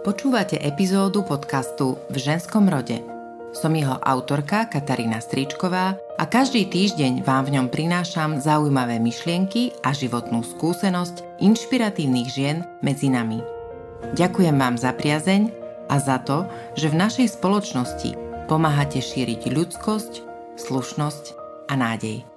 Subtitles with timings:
[0.00, 3.04] Počúvate epizódu podcastu V ženskom rode.
[3.52, 9.92] Som jeho autorka Katarína Stričková a každý týždeň vám v ňom prinášam zaujímavé myšlienky a
[9.92, 13.44] životnú skúsenosť inšpiratívnych žien medzi nami.
[14.16, 15.52] Ďakujem vám za priazeň
[15.92, 16.48] a za to,
[16.80, 18.16] že v našej spoločnosti
[18.48, 20.12] pomáhate šíriť ľudskosť,
[20.56, 21.24] slušnosť
[21.68, 22.29] a nádej.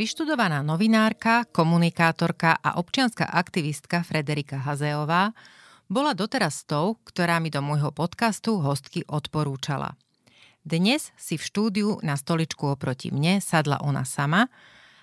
[0.00, 5.36] Vyštudovaná novinárka, komunikátorka a občianská aktivistka Frederika Hazeová
[5.92, 10.00] bola doteraz tou, ktorá mi do môjho podcastu hostky odporúčala.
[10.64, 14.48] Dnes si v štúdiu na stoličku oproti mne sadla ona sama,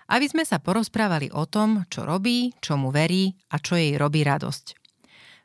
[0.09, 4.65] aby sme sa porozprávali o tom, čo robí, čomu verí a čo jej robí radosť.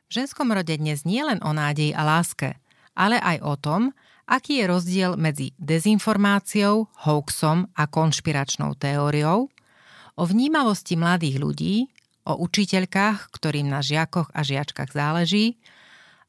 [0.09, 2.57] V ženskom rode dnes nie len o nádej a láske,
[2.97, 3.93] ale aj o tom,
[4.27, 9.51] aký je rozdiel medzi dezinformáciou, hoaxom a konšpiračnou teóriou,
[10.13, 11.75] o vnímavosti mladých ľudí,
[12.23, 15.59] o učiteľkách, ktorým na žiakoch a žiačkách záleží,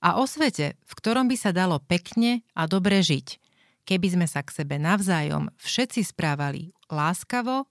[0.05, 3.41] a o svete, v ktorom by sa dalo pekne a dobre žiť,
[3.89, 7.65] keby sme sa k sebe navzájom všetci správali láskavo,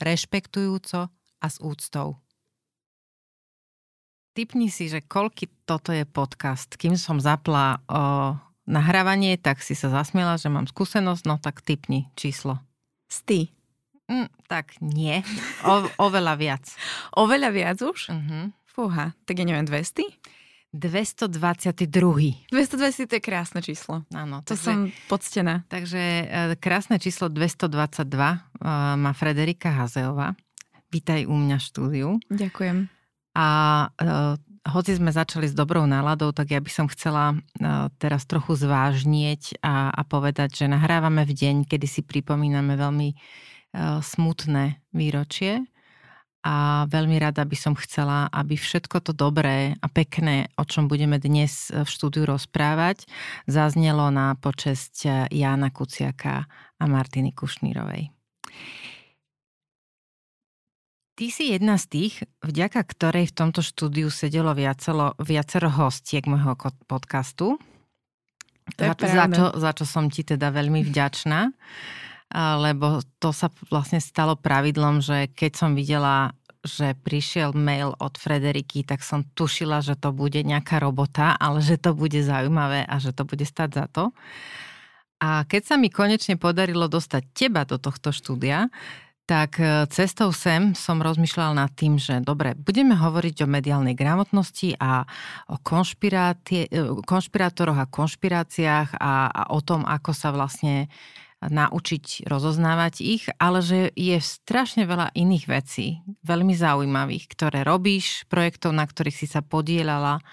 [0.00, 2.16] rešpektujúco a s úctou.
[4.34, 6.74] Typni si, že koľky toto je podcast.
[6.74, 12.08] Kým som zapla o nahrávanie, tak si sa zasmiela, že mám skúsenosť, no tak typni
[12.16, 12.60] číslo.
[13.08, 13.52] Sty.
[14.04, 15.24] Mm, tak nie,
[15.64, 16.64] o, oveľa viac.
[17.24, 18.12] Oveľa viac už?
[18.12, 18.52] Uh-huh.
[18.68, 20.04] Fúha, tak ja neviem, 200?
[20.74, 22.50] 222.
[22.50, 24.02] 220 to je krásne číslo.
[24.10, 24.42] Áno.
[24.42, 25.62] To takže, som poctená.
[25.70, 26.24] Takže e,
[26.58, 28.38] krásne číslo 222 e,
[28.98, 30.34] má Frederika Hazeová.
[30.90, 32.08] Vítaj u mňa v štúdiu.
[32.26, 32.90] Ďakujem.
[33.38, 33.46] A
[33.86, 34.08] e,
[34.64, 37.36] hoci sme začali s dobrou náladou, tak ja by som chcela e,
[38.00, 43.16] teraz trochu zvážnieť a, a povedať, že nahrávame v deň, kedy si pripomíname veľmi e,
[44.00, 45.68] smutné výročie
[46.44, 51.16] a veľmi rada by som chcela, aby všetko to dobré a pekné, o čom budeme
[51.16, 53.08] dnes v štúdiu rozprávať,
[53.48, 56.44] zaznelo na počesť Jána Kuciaka
[56.76, 58.12] a Martiny Kušnírovej.
[61.14, 66.58] Ty si jedna z tých, vďaka ktorej v tomto štúdiu sedelo viacero, viacero hostiek môjho
[66.90, 67.54] podcastu.
[68.74, 71.54] Za, za, čo, za čo som ti teda veľmi vďačná,
[72.34, 76.34] lebo to sa vlastne stalo pravidlom, že keď som videla,
[76.66, 81.78] že prišiel mail od Frederiky, tak som tušila, že to bude nejaká robota, ale že
[81.78, 84.10] to bude zaujímavé a že to bude stať za to.
[85.22, 88.66] A keď sa mi konečne podarilo dostať teba do tohto štúdia,
[89.24, 94.76] tak e, cestou sem som rozmýšľal nad tým, že dobre, budeme hovoriť o mediálnej gramotnosti
[94.76, 95.08] a
[95.48, 96.68] o e,
[97.04, 100.92] konšpirátoroch a konšpiráciách a, a o tom, ako sa vlastne
[101.44, 108.72] naučiť rozoznávať ich, ale že je strašne veľa iných vecí, veľmi zaujímavých, ktoré robíš, projektov,
[108.72, 110.24] na ktorých si sa podielala,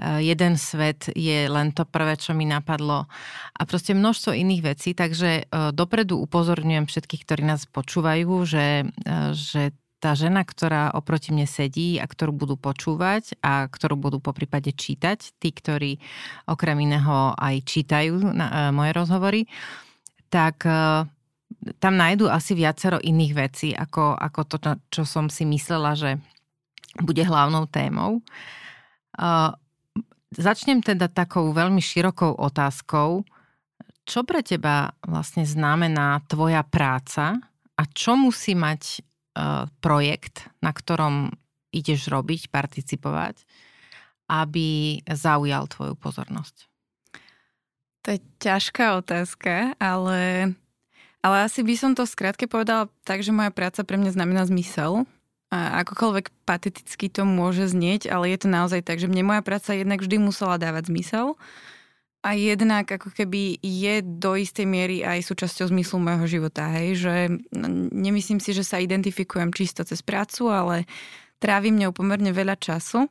[0.00, 3.04] jeden svet je len to prvé, čo mi napadlo
[3.52, 9.30] a proste množstvo iných vecí, takže eh, dopredu upozorňujem všetkých, ktorí nás počúvajú, že, eh,
[9.36, 14.32] že tá žena, ktorá oproti mne sedí a ktorú budú počúvať a ktorú budú po
[14.32, 16.00] prípade čítať, tí, ktorí
[16.48, 19.44] okrem iného aj čítajú na, moje rozhovory,
[20.32, 20.64] tak
[21.76, 24.56] tam nájdú asi viacero iných vecí, ako, ako to,
[24.88, 26.16] čo som si myslela, že
[27.04, 28.24] bude hlavnou témou.
[30.30, 33.26] Začnem teda takou veľmi širokou otázkou.
[34.06, 37.38] Čo pre teba vlastne znamená tvoja práca
[37.74, 41.34] a čo musí mať uh, projekt, na ktorom
[41.74, 43.42] ideš robiť, participovať,
[44.30, 46.70] aby zaujal tvoju pozornosť?
[48.06, 50.54] To je ťažká otázka, ale,
[51.20, 55.04] ale asi by som to skrátke povedala tak, že moja práca pre mňa znamená zmysel
[55.50, 59.74] a akokoľvek pateticky to môže znieť, ale je to naozaj tak, že mne moja práca
[59.74, 61.34] jednak vždy musela dávať zmysel
[62.22, 67.14] a jednak ako keby je do istej miery aj súčasťou zmyslu môjho života, hej, že
[67.90, 70.86] nemyslím si, že sa identifikujem čisto cez prácu, ale
[71.42, 73.10] trávim ňou pomerne veľa času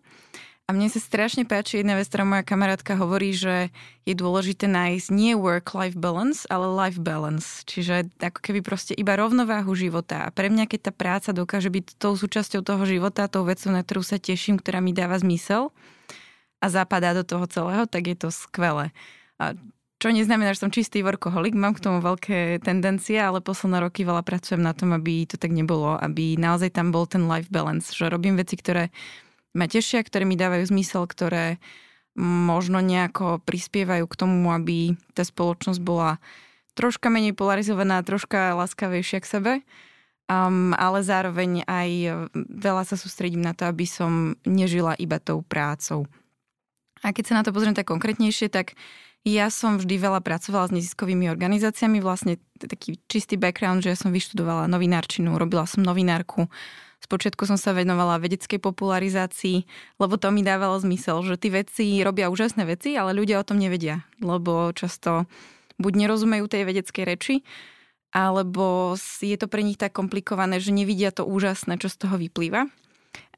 [0.70, 3.74] a mne sa strašne páči jedna vec, ktorá moja kamarátka hovorí, že
[4.06, 7.66] je dôležité nájsť nie work-life balance, ale life balance.
[7.66, 10.30] Čiže ako keby proste iba rovnováhu života.
[10.30, 13.82] A pre mňa, keď tá práca dokáže byť tou súčasťou toho života, tou vecou, na
[13.82, 15.74] ktorú sa teším, ktorá mi dáva zmysel
[16.62, 18.94] a zapadá do toho celého, tak je to skvelé.
[19.42, 19.58] A
[19.98, 24.22] čo neznamená, že som čistý workoholik, mám k tomu veľké tendencie, ale posledné roky veľa
[24.22, 28.06] pracujem na tom, aby to tak nebolo, aby naozaj tam bol ten life balance, že
[28.06, 28.94] robím veci, ktoré
[29.54, 31.58] ma tešia, ktoré mi dávajú zmysel, ktoré
[32.20, 36.20] možno nejako prispievajú k tomu, aby tá spoločnosť bola
[36.76, 39.54] troška menej polarizovaná, troška láskavejšia k sebe.
[40.30, 41.90] um, ale zároveň aj
[42.36, 46.06] veľa sa sústredím na to, aby som nežila iba tou prácou.
[47.02, 48.76] A keď sa na to pozriem tak konkrétnejšie, tak
[49.28, 54.16] ja som vždy veľa pracovala s neziskovými organizáciami, vlastne taký čistý background, že ja som
[54.16, 56.48] vyštudovala novinárčinu, robila som novinárku,
[57.00, 59.64] Spočiatku som sa venovala vedeckej popularizácii,
[59.98, 63.56] lebo to mi dávalo zmysel, že tí veci robia úžasné veci, ale ľudia o tom
[63.56, 65.26] nevedia, lebo často
[65.80, 67.36] buď nerozumejú tej vedeckej reči,
[68.12, 72.68] alebo je to pre nich tak komplikované, že nevidia to úžasné, čo z toho vyplýva.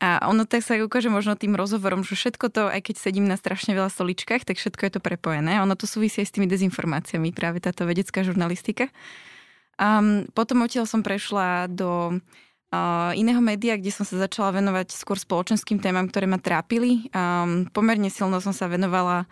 [0.02, 3.38] A ono tak sa ukáže možno tým rozhovorom, že všetko to, aj keď sedím na
[3.38, 5.62] strašne veľa stoličkách, tak všetko je to prepojené.
[5.62, 8.90] Ono to súvisí aj s tými dezinformáciami, práve táto vedecká žurnalistika.
[9.78, 10.02] A
[10.34, 12.18] potom odtiaľ som prešla do
[13.20, 17.12] iného média, kde som sa začala venovať skôr spoločenským témam, ktoré ma trápili.
[17.12, 19.28] Um, pomerne silno som sa venovala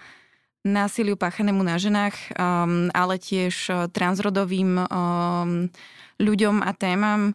[0.67, 5.71] násiliu páchanému na ženách, um, ale tiež uh, transrodovým um,
[6.19, 7.31] ľuďom a témam,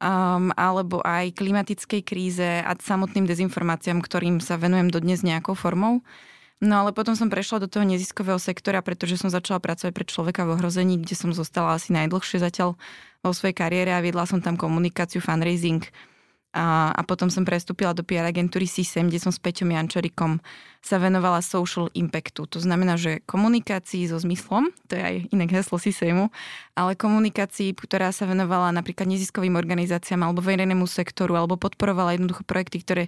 [0.00, 6.00] um, alebo aj klimatickej kríze a samotným dezinformáciám, ktorým sa venujem dodnes nejakou formou.
[6.62, 10.46] No ale potom som prešla do toho neziskového sektora, pretože som začala pracovať pre človeka
[10.46, 12.78] v ohrození, kde som zostala asi najdlhšie zatiaľ
[13.18, 15.82] vo svojej kariére a viedla som tam komunikáciu, fundraising,
[16.52, 20.36] a, a potom som prestúpila do PR agentúry CSM, kde som s Peťom Jančarikom
[20.84, 22.44] sa venovala social impactu.
[22.44, 26.28] To znamená, že komunikácii so zmyslom, to je aj iné heslo CSMu,
[26.76, 32.84] ale komunikácii, ktorá sa venovala napríklad neziskovým organizáciám alebo verejnému sektoru, alebo podporovala jednoducho projekty,
[32.84, 33.04] ktoré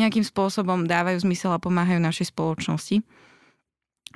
[0.00, 3.04] nejakým spôsobom dávajú zmysel a pomáhajú našej spoločnosti.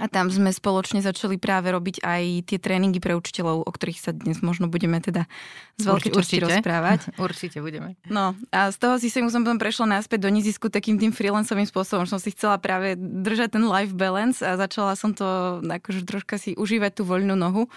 [0.00, 4.17] A tam sme spoločne začali práve robiť aj tie tréningy pre učiteľov, o ktorých sa
[4.17, 5.29] dnes možno budeme teda
[5.76, 7.12] z veľkej časti rozprávať.
[7.20, 8.00] Určite budeme.
[8.08, 12.08] No a z toho si som potom prešla naspäť do nezisku takým tým freelancovým spôsobom,
[12.08, 16.41] že som si chcela práve držať ten life balance a začala som to akože troška
[16.41, 17.69] si užívať tú voľnú nohu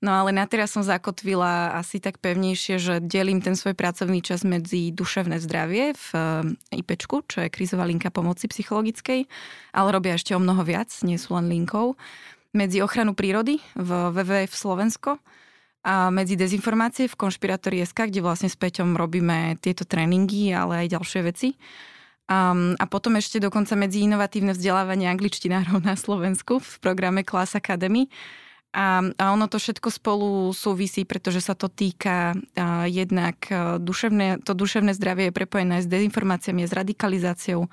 [0.00, 4.48] No ale na teraz som zakotvila asi tak pevnejšie, že delím ten svoj pracovný čas
[4.48, 9.28] medzi duševné zdravie v eh, IPčku, čo je krízová linka pomoci psychologickej,
[9.76, 12.00] ale robia ešte o mnoho viac, nie sú len linkou.
[12.56, 15.20] Medzi ochranu prírody v WWF Slovensko
[15.84, 21.20] a medzi dezinformácie v Konšpiratórii.sk, kde vlastne s Peťom robíme tieto tréningy, ale aj ďalšie
[21.24, 21.48] veci.
[22.30, 28.06] Um, a potom ešte dokonca medzi inovatívne vzdelávanie angličtinárov na Slovensku v programe Class Academy,
[28.70, 34.46] a, a ono to všetko spolu súvisí, pretože sa to týka a, jednak a, duševné,
[34.46, 37.66] to duševné zdravie je prepojené s dezinformáciami, s radikalizáciou.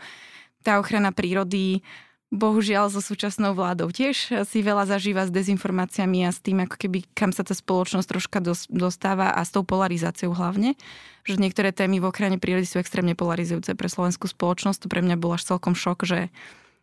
[0.66, 1.86] Tá ochrana prírody,
[2.28, 7.08] bohužiaľ so súčasnou vládou tiež si veľa zažíva s dezinformáciami a s tým, ako keby
[7.16, 10.76] kam sa tá spoločnosť troška dostáva a s tou polarizáciou hlavne.
[11.24, 14.84] Že niektoré témy v ochrane prírody sú extrémne polarizujúce pre slovenskú spoločnosť.
[14.84, 16.20] To pre mňa bol až celkom šok, že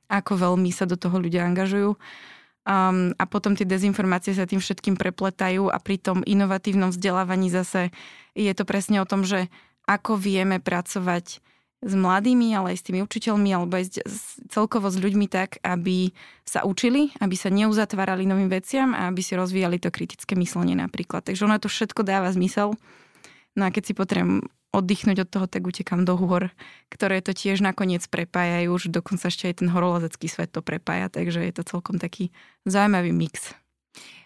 [0.08, 1.96] ako veľmi sa do toho ľudia angažujú.
[2.64, 7.92] Um, a potom tie dezinformácie sa tým všetkým prepletajú a pri tom inovatívnom vzdelávaní zase
[8.32, 9.52] je to presne o tom, že
[9.84, 11.44] ako vieme pracovať
[11.84, 16.16] s mladými, ale aj s tými učiteľmi, alebo aj s, celkovo s ľuďmi tak, aby
[16.48, 21.20] sa učili, aby sa neuzatvárali novým veciam a aby si rozvíjali to kritické myslenie napríklad.
[21.28, 22.72] Takže ono to všetko dáva zmysel.
[23.54, 26.50] No a keď si potrebujem oddychnúť od toho, tak utekam do hôr,
[26.90, 31.40] ktoré to tiež nakoniec prepájajú, že dokonca ešte aj ten horolezecký svet to prepája, takže
[31.46, 32.34] je to celkom taký
[32.66, 33.54] zaujímavý mix.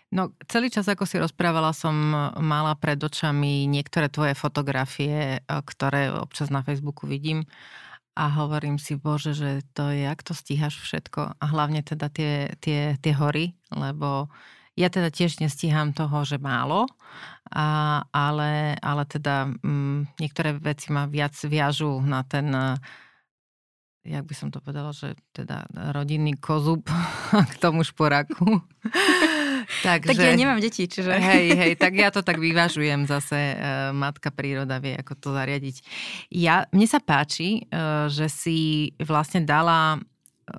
[0.08, 1.92] No, celý čas, ako si rozprávala, som
[2.40, 7.44] mala pred očami niektoré tvoje fotografie, e, ktoré občas na Facebooku vidím
[8.16, 12.56] a hovorím si, bože, že to je, jak to stíhaš všetko a hlavne teda tie,
[12.58, 14.32] tie, tie hory, lebo
[14.78, 16.86] ja teda tiež nestíham toho, že málo,
[17.50, 22.78] a, ale, ale teda m, mm, niektoré veci ma viac viažú na ten
[24.08, 26.88] jak by som to povedala, že teda rodinný kozub
[27.52, 28.64] k tomu šporáku.
[29.84, 31.12] Takže, tak ja nemám deti, čiže...
[31.12, 33.36] Hej, hej, tak ja to tak vyvažujem zase.
[33.36, 33.56] E,
[33.92, 35.84] matka príroda vie, ako to zariadiť.
[36.32, 40.56] Ja, mne sa páči, e, že si vlastne dala e,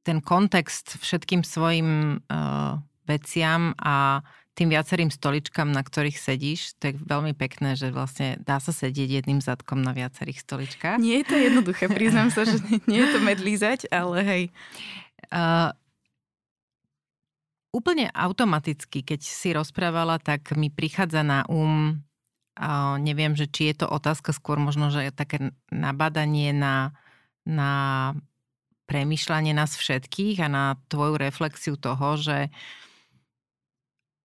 [0.00, 2.22] ten kontext všetkým svojim
[3.06, 4.20] veciam a
[4.56, 9.20] tým viacerým stoličkám, na ktorých sedíš, to je veľmi pekné, že vlastne dá sa sedieť
[9.20, 10.96] jedným zadkom na viacerých stoličkách.
[10.96, 12.56] Nie je to jednoduché, priznám sa, že
[12.88, 14.42] nie je to medlízať, ale hej.
[15.28, 15.76] Uh,
[17.68, 22.00] úplne automaticky, keď si rozprávala, tak mi prichádza na um,
[22.56, 26.96] uh, neviem, že či je to otázka skôr možno, že je také nabadanie na,
[27.44, 27.72] na
[28.88, 32.52] premyšľanie nás všetkých a na tvoju reflexiu toho, že uh,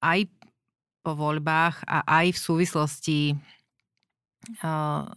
[0.02, 0.28] aj
[1.02, 3.20] po voľbách a aj v súvislosti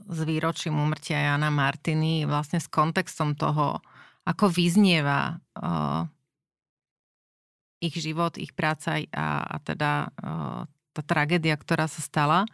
[0.05, 3.81] s výročím umrtia Jana Martiny, vlastne s kontextom toho,
[4.29, 5.41] ako vyznieva
[7.81, 10.13] ich život, ich práca a, a teda
[10.93, 12.45] tá tragédia, ktorá sa stala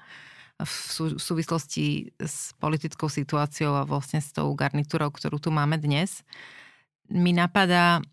[0.61, 0.73] v
[1.19, 6.23] súvislosti s politickou situáciou a vlastne s tou garnitúrou, ktorú tu máme dnes,
[7.11, 8.05] mi napadá,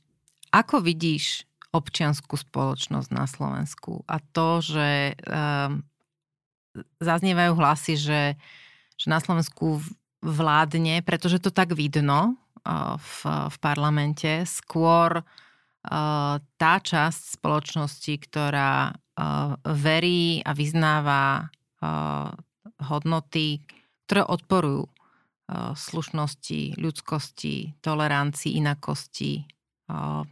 [0.49, 1.45] ako vidíš
[1.77, 4.01] občianskú spoločnosť na Slovensku.
[4.09, 5.85] A to, že um,
[6.97, 8.21] zaznievajú hlasy, že,
[8.97, 9.79] že na Slovensku
[10.25, 13.17] vládne, pretože to tak vidno uh, v,
[13.53, 21.53] v parlamente, skôr uh, tá časť spoločnosti, ktorá uh, verí a vyznáva
[22.81, 23.61] hodnoty,
[24.09, 24.89] ktoré odporujú
[25.77, 29.45] slušnosti, ľudskosti, tolerancii, inakosti,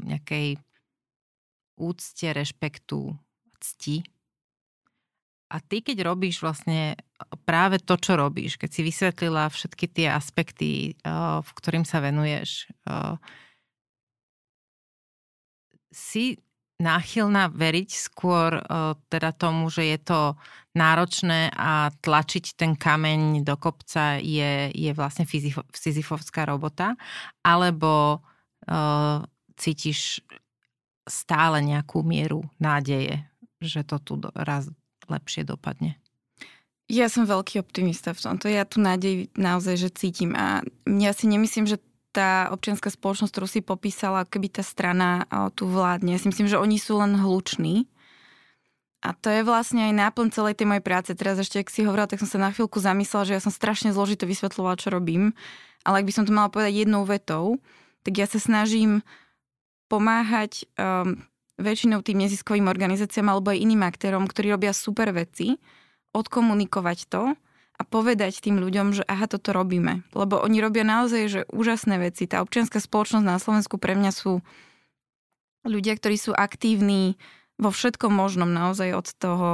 [0.02, 0.58] nejakej
[1.76, 3.14] úcte, rešpektu,
[3.60, 4.04] cti.
[5.46, 6.98] A ty, keď robíš vlastne
[7.46, 12.66] práve to, čo robíš, keď si vysvetlila všetky tie aspekty, v ktorým sa venuješ,
[15.94, 16.42] si
[16.76, 18.60] náchylná veriť skôr
[19.08, 20.20] teda tomu, že je to
[20.76, 25.24] náročné a tlačiť ten kameň do kopca je, je vlastne
[25.72, 27.00] fyzifovská robota,
[27.48, 28.20] alebo
[29.56, 30.20] cítiš
[31.06, 33.24] stále nejakú mieru nádeje,
[33.62, 34.70] že to tu raz
[35.06, 36.02] lepšie dopadne?
[36.86, 38.46] Ja som veľký optimista v tomto.
[38.46, 40.38] Ja tu nádej naozaj, že cítim.
[40.38, 41.82] A ja si nemyslím, že
[42.14, 45.26] tá občianská spoločnosť, ktorú si popísala, keby tá strana
[45.58, 46.14] tu vládne.
[46.14, 47.90] Ja si myslím, že oni sú len hluční.
[49.02, 51.10] A to je vlastne aj náplň celej tej mojej práce.
[51.14, 53.94] Teraz ešte, ak si hovorila, tak som sa na chvíľku zamyslela, že ja som strašne
[53.94, 55.34] zložito vysvetľovala, čo robím.
[55.86, 57.62] Ale ak by som to mala povedať jednou vetou,
[58.02, 59.06] tak ja sa snažím
[59.88, 61.22] pomáhať um,
[61.56, 65.56] väčšinou tým neziskovým organizáciám alebo aj iným aktérom, ktorí robia super veci,
[66.12, 67.36] odkomunikovať to
[67.76, 70.08] a povedať tým ľuďom, že aha, toto robíme.
[70.16, 72.28] Lebo oni robia naozaj že úžasné veci.
[72.28, 74.40] Tá občianská spoločnosť na Slovensku pre mňa sú
[75.68, 77.20] ľudia, ktorí sú aktívni
[77.60, 79.50] vo všetkom možnom naozaj od toho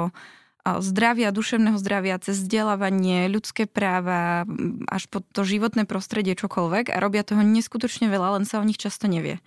[0.61, 4.45] zdravia, duševného zdravia, cez vzdelávanie, ľudské práva,
[4.85, 8.77] až po to životné prostredie, čokoľvek a robia toho neskutočne veľa, len sa o nich
[8.77, 9.41] často nevie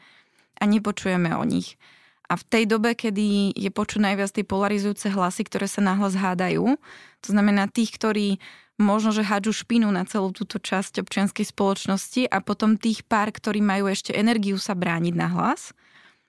[0.59, 1.77] a nepočujeme o nich.
[2.25, 6.81] A v tej dobe, kedy je počuť najviac tie polarizujúce hlasy, ktoré sa nahlas hádajú,
[7.21, 8.41] to znamená tých, ktorí
[8.81, 13.61] možno, že hádžu špinu na celú túto časť občianskej spoločnosti a potom tých pár, ktorí
[13.63, 15.77] majú ešte energiu sa brániť na hlas,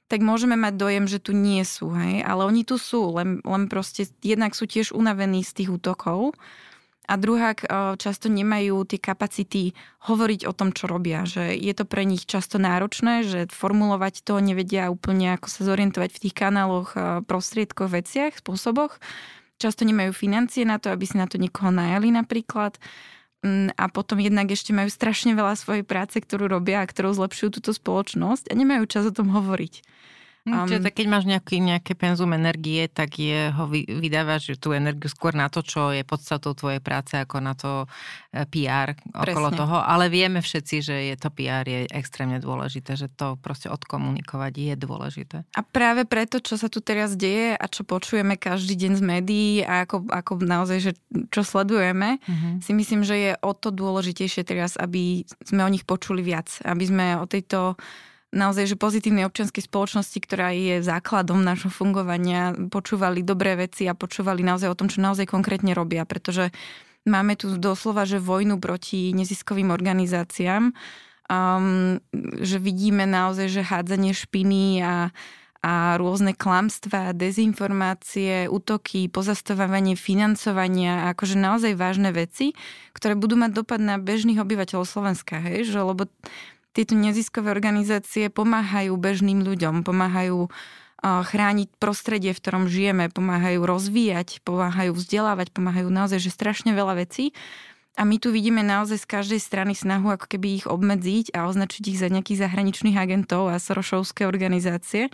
[0.06, 2.22] tak môžeme mať dojem, že tu nie sú, hej?
[2.22, 6.38] ale oni tu sú, len, len proste jednak sú tiež unavení z tých útokov
[7.06, 7.68] a druhák e,
[8.02, 11.24] často nemajú tie kapacity hovoriť o tom, čo robia.
[11.24, 16.10] Že je to pre nich často náročné, že formulovať to nevedia úplne, ako sa zorientovať
[16.14, 18.98] v tých kanáloch, e, prostriedkoch, veciach, spôsoboch.
[19.62, 22.76] Často nemajú financie na to, aby si na to niekoho najali napríklad.
[23.46, 27.62] Mm, a potom jednak ešte majú strašne veľa svojej práce, ktorú robia a ktorou zlepšujú
[27.62, 29.86] túto spoločnosť a nemajú čas o tom hovoriť.
[30.46, 35.10] Um, Čiže tak keď máš nejaký, nejaké penzum energie, tak je, ho vydávaš tú energiu
[35.10, 37.90] skôr na to, čo je podstatou tvojej práce, ako na to
[38.30, 39.58] e, PR okolo Presne.
[39.58, 39.78] toho.
[39.82, 44.74] Ale vieme všetci, že je to PR je extrémne dôležité, že to proste odkomunikovať je
[44.78, 45.38] dôležité.
[45.58, 49.54] A práve preto, čo sa tu teraz deje a čo počujeme každý deň z médií
[49.66, 50.92] a ako, ako naozaj, že
[51.34, 52.62] čo sledujeme, uh-huh.
[52.62, 56.54] si myslím, že je o to dôležitejšie teraz, aby sme o nich počuli viac.
[56.62, 57.82] Aby sme o tejto
[58.36, 64.44] naozaj že pozitívnej občianskej spoločnosti, ktorá je základom našho fungovania, počúvali dobré veci a počúvali
[64.44, 66.52] naozaj o tom, čo naozaj konkrétne robia, pretože
[67.08, 70.76] máme tu doslova, že vojnu proti neziskovým organizáciám,
[71.32, 71.98] um,
[72.44, 75.16] že vidíme naozaj, že hádzanie špiny a
[75.66, 82.54] a rôzne klamstvá, dezinformácie, útoky, pozastavovanie financovania, akože naozaj vážne veci,
[82.94, 86.06] ktoré budú mať dopad na bežných obyvateľov Slovenska, hej, že lebo
[86.76, 90.52] tieto neziskové organizácie pomáhajú bežným ľuďom, pomáhajú
[91.06, 97.32] chrániť prostredie, v ktorom žijeme, pomáhajú rozvíjať, pomáhajú vzdelávať, pomáhajú naozaj, že strašne veľa vecí.
[97.96, 101.84] A my tu vidíme naozaj z každej strany snahu ako keby ich obmedziť a označiť
[101.96, 105.08] ich za nejakých zahraničných agentov a sorošovské organizácie.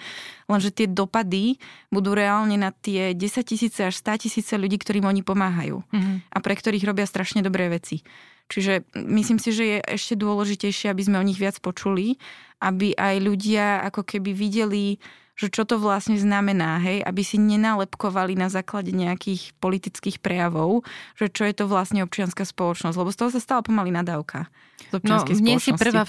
[0.50, 1.62] Lenže tie dopady
[1.94, 5.86] budú reálne na tie 10 tisíce až 100 tisíce ľudí, ktorým oni pomáhajú.
[5.94, 6.34] Mm-hmm.
[6.34, 8.02] A pre ktorých robia strašne dobré veci.
[8.50, 12.18] Čiže myslím si, že je ešte dôležitejšie, aby sme o nich viac počuli,
[12.62, 14.98] aby aj ľudia ako keby videli
[15.42, 20.86] že čo to vlastne znamená, hej, aby si nenalepkovali na základe nejakých politických prejavov,
[21.18, 24.46] že čo je to vlastne občianská spoločnosť, lebo z toho sa stala pomaly nadávka.
[24.92, 26.04] Z no, nie si prvá,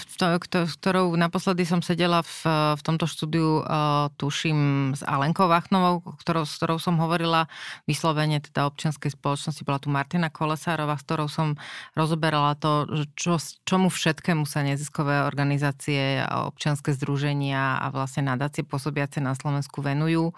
[0.49, 2.35] ktorou naposledy som sedela v,
[2.75, 7.47] v tomto štúdiu, uh, tuším, s Alenkou Vachnovou, ktorou, s ktorou som hovorila
[7.87, 9.63] vyslovene teda občianskej spoločnosti.
[9.63, 11.55] Bola tu Martina Kolesárová, s ktorou som
[11.95, 19.31] rozoberala to, čo, čomu všetkému sa neziskové organizácie občianske združenia a vlastne nadácie pôsobiace na
[19.31, 20.35] Slovensku venujú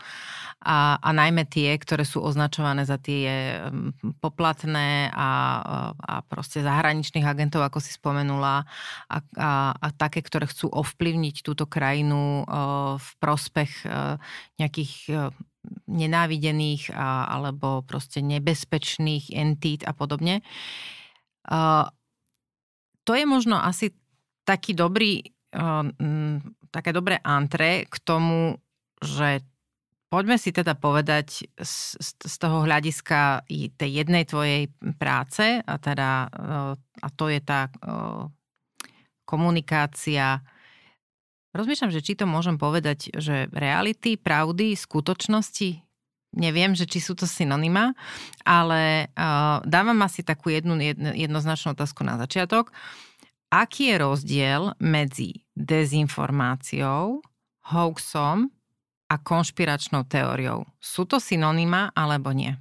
[0.61, 3.57] a, a najmä tie, ktoré sú označované za tie
[4.21, 5.29] poplatné a,
[5.97, 8.63] a proste zahraničných agentov, ako si spomenula,
[9.09, 12.45] a, a, a také, ktoré chcú ovplyvniť túto krajinu
[13.01, 13.89] v prospech
[14.61, 14.93] nejakých
[15.89, 20.45] nenávidených a, alebo proste nebezpečných entít a podobne.
[21.49, 21.89] Uh,
[23.05, 23.93] to je možno asi
[24.49, 25.21] taký dobrý,
[26.73, 28.57] také dobré antre k tomu,
[29.05, 29.45] že
[30.09, 33.45] poďme si teda povedať z, z toho hľadiska
[33.77, 34.67] tej jednej tvojej
[34.99, 38.27] práce a teda uh, a to je tá uh,
[39.23, 40.43] komunikácia
[41.55, 45.79] Rozmýšľam, že či to môžem povedať, že reality, pravdy, skutočnosti,
[46.35, 47.95] neviem, že či sú to synonyma,
[48.43, 52.75] ale uh, dávam asi takú jednu jedno, jednoznačnú otázku na začiatok.
[53.47, 57.23] Aký je rozdiel medzi dezinformáciou,
[57.71, 58.51] hoaxom
[59.09, 60.65] a konšpiračnou teóriou?
[60.81, 62.57] Sú to synonyma alebo nie?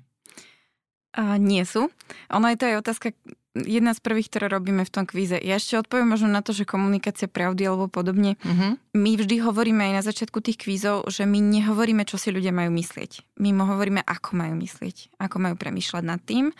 [1.15, 1.89] Uh, nie sú.
[2.35, 3.07] Ono je to aj otázka,
[3.55, 5.39] jedna z prvých, ktoré robíme v tom kvíze.
[5.39, 8.35] Ja ešte odpoviem možno na to, že komunikácia pravdy alebo podobne.
[8.43, 8.75] Uh-huh.
[8.99, 12.75] My vždy hovoríme aj na začiatku tých kvízov, že my nehovoríme, čo si ľudia majú
[12.75, 13.39] myslieť.
[13.39, 16.51] My hovoríme, ako majú myslieť, ako majú premýšľať nad tým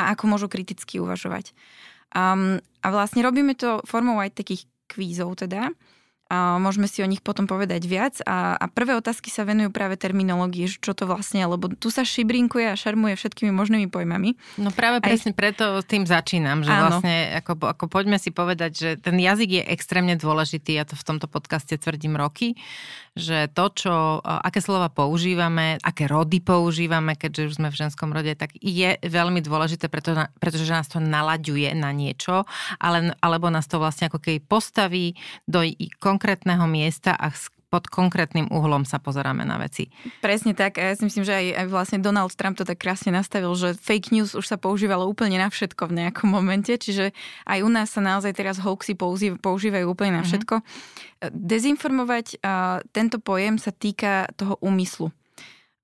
[0.00, 1.52] a ako môžu kriticky uvažovať.
[2.16, 5.70] Um, a vlastne robíme to formou aj takých kvízov teda
[6.30, 8.22] a môžeme si o nich potom povedať viac.
[8.22, 12.70] A, a prvé otázky sa venujú práve terminológii, čo to vlastne lebo tu sa šibrinkuje
[12.70, 14.38] a šarmuje všetkými možnými pojmami.
[14.62, 15.38] No práve presne Aj...
[15.42, 17.02] preto tým začínam, že Áno.
[17.02, 21.02] vlastne ako, ako poďme si povedať, že ten jazyk je extrémne dôležitý, ja to v
[21.02, 22.54] tomto podcaste tvrdím roky,
[23.18, 28.32] že to, čo, aké slova používame, aké rody používame, keďže už sme v ženskom rode,
[28.38, 32.46] tak je veľmi dôležité, preto, pretože nás to nalaďuje na niečo,
[32.78, 35.66] ale, alebo nás to vlastne ako keby postaví do
[35.98, 37.34] konkrétneho miesta a
[37.70, 39.88] pod konkrétnym uhlom sa pozeráme na veci.
[40.18, 40.82] Presne tak.
[40.82, 43.78] A ja si myslím, že aj, aj vlastne Donald Trump to tak krásne nastavil, že
[43.78, 47.14] fake news už sa používalo úplne na všetko v nejakom momente, čiže
[47.46, 48.98] aj u nás sa naozaj teraz hoaxy
[49.38, 50.28] používajú úplne na mhm.
[50.28, 50.54] všetko.
[50.58, 51.30] Mm-hmm.
[51.30, 52.26] Dezinformovať,
[52.90, 55.14] tento pojem sa týka toho úmyslu.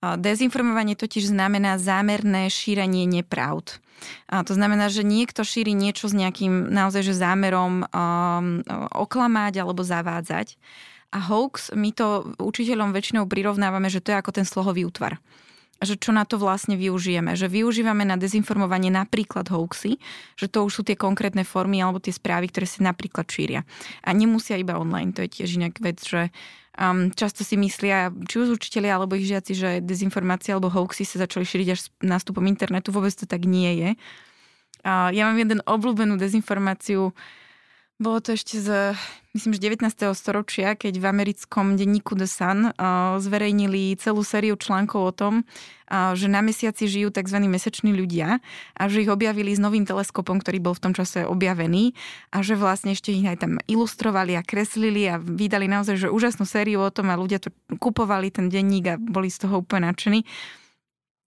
[0.00, 3.80] Dezinformovanie totiž znamená zámerné šírenie nepravd.
[4.28, 8.60] A to znamená, že niekto šíri niečo s nejakým naozaj že zámerom um,
[8.92, 10.60] oklamať alebo zavádzať.
[11.16, 15.16] A hoax, my to učiteľom väčšinou prirovnávame, že to je ako ten slohový útvar
[15.76, 17.36] že čo na to vlastne využijeme.
[17.36, 20.00] Že využívame na dezinformovanie napríklad hoaxy,
[20.40, 23.60] že to už sú tie konkrétne formy alebo tie správy, ktoré si napríklad šíria.
[24.00, 26.32] A nemusia iba online, to je tiež inak vec, že
[26.80, 31.20] um, často si myslia, či už učiteľia alebo ich žiaci, že dezinformácie alebo hoaxy sa
[31.28, 32.88] začali šíriť až s nástupom internetu.
[32.88, 33.90] Vôbec to tak nie je.
[34.80, 37.12] Uh, ja mám jeden obľúbenú dezinformáciu,
[37.96, 38.92] bolo to ešte z,
[39.32, 39.88] myslím, že 19.
[40.12, 46.12] storočia, keď v americkom denníku The Sun uh, zverejnili celú sériu článkov o tom, uh,
[46.12, 47.40] že na mesiaci žijú tzv.
[47.48, 48.44] meseční ľudia
[48.76, 51.96] a že ich objavili s novým teleskopom, ktorý bol v tom čase objavený
[52.36, 56.44] a že vlastne ešte ich aj tam ilustrovali a kreslili a vydali naozaj že úžasnú
[56.44, 57.48] sériu o tom a ľudia to
[57.80, 60.28] kupovali ten denník a boli z toho úplne nadšení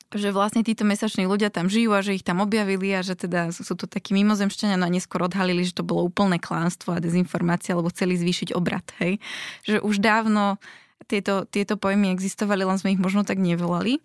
[0.10, 3.54] že vlastne títo mesační ľudia tam žijú a že ich tam objavili a že teda
[3.54, 7.78] sú to takí mimozemšťania no a neskôr odhalili, že to bolo úplné klánstvo a dezinformácia,
[7.78, 9.22] lebo chceli zvýšiť obrad, hej.
[9.70, 10.58] Že už dávno
[11.06, 14.02] tieto, tieto pojmy existovali, len sme ich možno tak nevolali.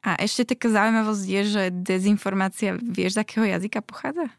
[0.00, 4.32] A ešte taká zaujímavosť je, že dezinformácia, vieš, z akého jazyka pochádza?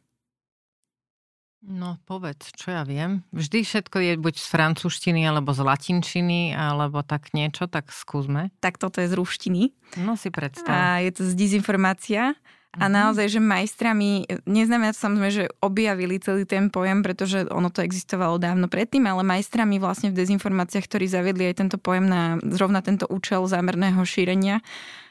[1.62, 3.22] No povedz, čo ja viem.
[3.30, 8.50] Vždy všetko je buď z francúzštiny, alebo z latinčiny, alebo tak niečo, tak skúsme.
[8.66, 9.62] Tak toto je z ruštiny.
[10.02, 10.74] No si predstav.
[10.74, 12.34] A je to z dezinformácia.
[12.72, 12.94] A mhm.
[12.96, 18.40] naozaj, že majstrami, neznamená to samozrejme, že objavili celý ten pojem, pretože ono to existovalo
[18.40, 23.12] dávno predtým, ale majstrami vlastne v dezinformáciách, ktorí zaviedli aj tento pojem na zrovna tento
[23.12, 24.64] účel zámerného šírenia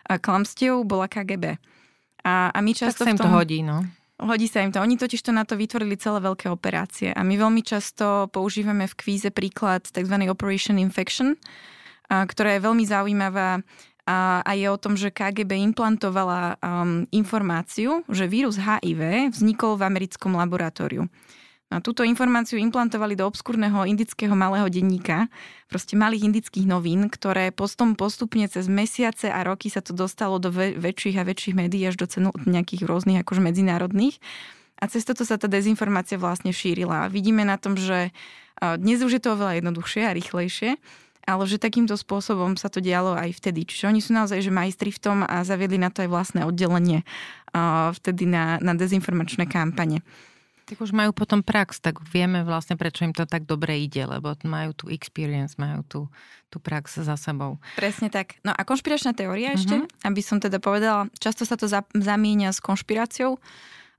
[0.09, 1.61] klamstiev, bola KGB.
[2.25, 3.29] A, a my často tak sa im tom...
[3.29, 3.85] to hodí, no.
[4.21, 4.85] Hodí sa im to.
[4.85, 7.09] Oni totiž to na to vytvorili celé veľké operácie.
[7.11, 10.17] A my veľmi často používame v kvíze príklad tzv.
[10.29, 11.41] Operation Infection,
[12.07, 13.65] ktorá je veľmi zaujímavá
[14.05, 19.87] a, a je o tom, že KGB implantovala um, informáciu, že vírus HIV vznikol v
[19.87, 21.07] americkom laboratóriu.
[21.71, 25.31] A túto informáciu implantovali do obskúrneho indického malého denníka,
[25.71, 30.51] proste malých indických novín, ktoré postom postupne cez mesiace a roky sa to dostalo do
[30.51, 34.19] väč- väčších a väčších médií až do cenu nejakých rôznych akože medzinárodných.
[34.83, 37.07] A cez toto sa tá dezinformácia vlastne šírila.
[37.07, 38.11] A vidíme na tom, že
[38.59, 40.75] dnes už je to oveľa jednoduchšie a rýchlejšie,
[41.29, 43.63] ale že takýmto spôsobom sa to dialo aj vtedy.
[43.63, 47.07] Čiže oni sú naozaj že majstri v tom a zaviedli na to aj vlastné oddelenie
[47.95, 50.03] vtedy na, na dezinformačné kampane.
[50.71, 54.39] Tak už majú potom prax, tak vieme vlastne, prečo im to tak dobre ide, lebo
[54.47, 56.01] majú tu experience, majú tu,
[56.47, 57.59] tú prax za sebou.
[57.75, 58.39] Presne tak.
[58.47, 60.07] No a konšpiračná teória ešte, mm-hmm.
[60.07, 63.43] aby som teda povedala, často sa to za, zamíňa s konšpiráciou.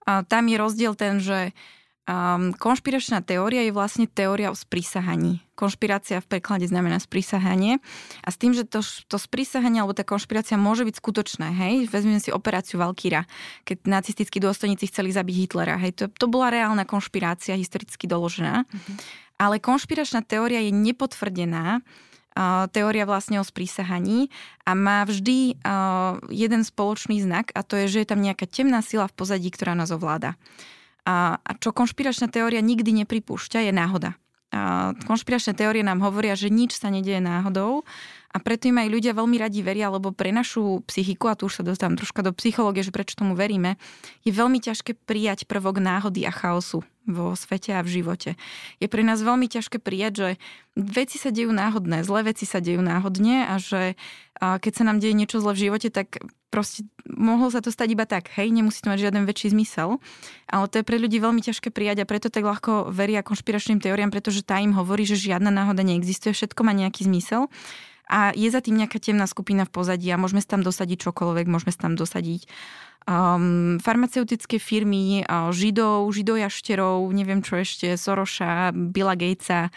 [0.07, 1.51] A tam je rozdiel ten, že
[2.09, 5.45] Um, konšpiračná teória je vlastne teória o sprísahaní.
[5.53, 7.77] Konšpirácia v preklade znamená sprísahanie.
[8.25, 12.17] A s tým, že to, to sprísahanie alebo tá konšpirácia môže byť skutočné, hej, vezmeme
[12.17, 13.29] si operáciu Valkyra,
[13.69, 18.65] keď nacistickí dôstojníci chceli zabiť Hitlera, hej, to, to bola reálna konšpirácia, historicky doložená.
[18.65, 18.97] Mm-hmm.
[19.37, 21.85] Ale konšpiračná teória je nepotvrdená,
[22.71, 24.31] teória vlastne o sprísahaní
[24.63, 25.59] a má vždy
[26.31, 29.75] jeden spoločný znak a to je, že je tam nejaká temná sila v pozadí, ktorá
[29.75, 30.39] nás ovláda.
[31.01, 34.11] A, a čo konšpiračná teória nikdy nepripúšťa, je náhoda.
[34.51, 37.87] A konšpiračné teórie nám hovoria, že nič sa nedieje náhodou
[38.31, 41.59] a preto im aj ľudia veľmi radi veria, lebo pre našu psychiku, a tu už
[41.59, 43.75] sa dostávam troška do psychológie, že prečo tomu veríme,
[44.23, 48.39] je veľmi ťažké prijať prvok náhody a chaosu vo svete a v živote.
[48.79, 50.29] Je pre nás veľmi ťažké prijať, že
[50.77, 53.99] veci sa dejú náhodné, zlé veci sa dejú náhodne a že
[54.39, 56.21] keď sa nám deje niečo zle v živote, tak
[56.53, 59.97] proste mohlo sa to stať iba tak, hej, nemusí to mať žiaden väčší zmysel,
[60.51, 64.11] ale to je pre ľudí veľmi ťažké prijať a preto tak ľahko veria konšpiračným teóriám,
[64.13, 67.47] pretože tá im hovorí, že žiadna náhoda neexistuje, všetko má nejaký zmysel
[68.11, 71.71] a je za tým nejaká temná skupina v pozadí a môžeme tam dosadiť čokoľvek, môžeme
[71.71, 72.43] tam dosadiť
[73.07, 79.71] um, farmaceutické firmy, uh, židov, židojašterov, neviem čo ešte, Soroša, Billa Gatesa,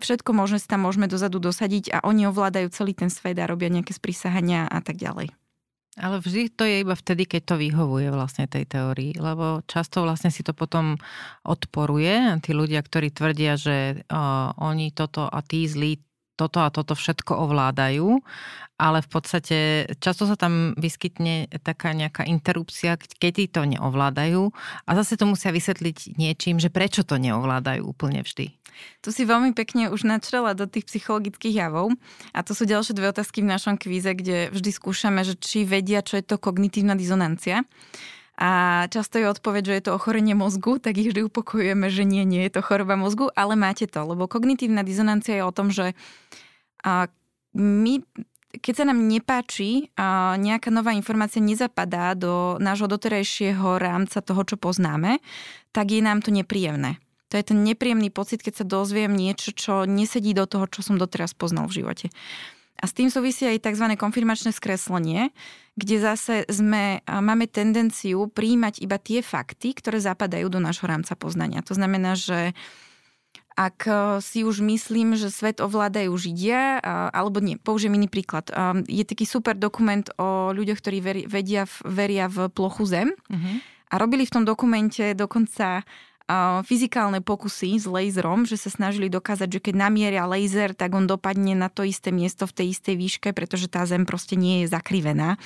[0.00, 3.72] všetko možné sa tam môžeme dozadu dosadiť a oni ovládajú celý ten svet a robia
[3.72, 5.32] nejaké sprísahania a tak ďalej.
[5.98, 10.30] Ale vždy to je iba vtedy, keď to vyhovuje vlastne tej teórii, lebo často vlastne
[10.32, 10.96] si to potom
[11.42, 12.40] odporuje.
[12.40, 15.98] Tí ľudia, ktorí tvrdia, že uh, oni toto a tí zlí
[16.40, 18.24] toto a toto všetko ovládajú,
[18.80, 19.58] ale v podstate
[20.00, 24.48] často sa tam vyskytne taká nejaká interrupcia, keď to neovládajú
[24.88, 28.56] a zase to musia vysvetliť niečím, že prečo to neovládajú úplne vždy.
[29.04, 31.92] Tu si veľmi pekne už načrela do tých psychologických javov
[32.32, 36.00] a to sú ďalšie dve otázky v našom kvíze, kde vždy skúšame, že či vedia,
[36.00, 37.68] čo je to kognitívna dizonancia.
[38.40, 42.24] A často je odpoveď, že je to ochorenie mozgu, tak ich vždy upokojujeme, že nie,
[42.24, 45.92] nie je to choroba mozgu, ale máte to, lebo kognitívna dizonancia je o tom, že
[47.52, 47.94] my
[48.50, 54.58] keď sa nám nepáči a nejaká nová informácia nezapadá do nášho doterajšieho rámca toho, čo
[54.58, 55.22] poznáme,
[55.70, 56.98] tak je nám to nepríjemné.
[57.30, 60.98] To je ten nepríjemný pocit, keď sa dozviem niečo, čo nesedí do toho, čo som
[60.98, 62.06] doteraz poznal v živote.
[62.80, 63.92] A s tým súvisí aj tzv.
[64.00, 65.36] konfirmačné skreslenie,
[65.76, 71.60] kde zase sme, máme tendenciu príjmať iba tie fakty, ktoré zapadajú do nášho rámca poznania.
[71.68, 72.56] To znamená, že
[73.60, 73.84] ak
[74.24, 76.80] si už myslím, že svet ovládajú Židia,
[77.12, 78.48] alebo nie, použijem iný príklad.
[78.88, 83.12] Je taký super dokument o ľuďoch, ktorí veria, veria v plochu Zem.
[83.12, 83.60] Uh-huh.
[83.92, 85.84] A robili v tom dokumente dokonca
[86.62, 91.58] fyzikálne pokusy s laserom, že sa snažili dokázať, že keď namieria laser, tak on dopadne
[91.58, 95.36] na to isté miesto v tej istej výške, pretože tá Zem proste nie je zakrivená.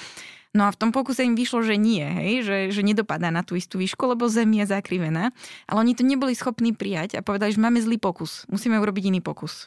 [0.54, 3.58] No a v tom pokuse im vyšlo, že nie, hej, že, že nedopadá na tú
[3.58, 5.34] istú výšku, lebo Zem je zakrivená.
[5.66, 9.18] Ale oni to neboli schopní prijať a povedali, že máme zlý pokus, musíme urobiť iný
[9.18, 9.66] pokus.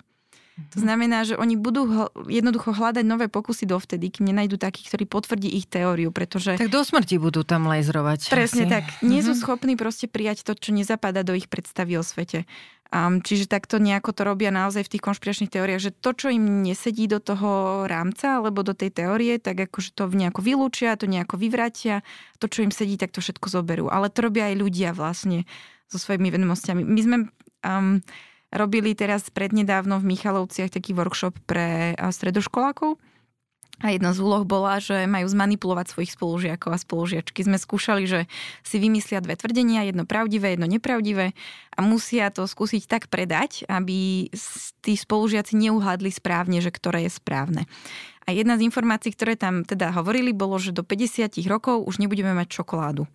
[0.57, 5.53] To znamená, že oni budú jednoducho hľadať nové pokusy dovtedy, kým nenajdu taký, ktorý potvrdí
[5.53, 6.57] ich teóriu, pretože...
[6.57, 8.33] Tak do smrti budú tam lejzrovať.
[8.33, 8.73] Presne asi.
[8.73, 8.85] tak.
[9.05, 9.39] Nie sú mhm.
[9.45, 12.49] schopní proste prijať to, čo nezapadá do ich predstavy o svete.
[12.87, 16.63] Um, čiže takto nejako to robia naozaj v tých konšpiračných teóriách, že to, čo im
[16.63, 21.35] nesedí do toho rámca alebo do tej teórie, tak akože to nejako vylúčia, to nejako
[21.35, 21.99] vyvratia,
[22.39, 23.91] to, čo im sedí, tak to všetko zoberú.
[23.91, 25.43] Ale to robia aj ľudia vlastne
[25.91, 26.81] so svojimi vedomostiami.
[26.87, 27.17] My sme
[27.67, 27.99] um,
[28.53, 32.95] robili teraz prednedávno v Michalovciach taký workshop pre stredoškolákov.
[33.77, 37.45] A jedna z úloh bola, že majú zmanipulovať svojich spolužiakov a spolužiačky.
[37.45, 38.25] Sme skúšali, že
[38.65, 41.37] si vymyslia dve tvrdenia, jedno pravdivé, jedno nepravdivé
[41.77, 44.33] a musia to skúsiť tak predať, aby
[44.81, 47.69] tí spolužiaci neuhádli správne, že ktoré je správne.
[48.25, 52.33] A jedna z informácií, ktoré tam teda hovorili, bolo, že do 50 rokov už nebudeme
[52.33, 53.05] mať čokoládu.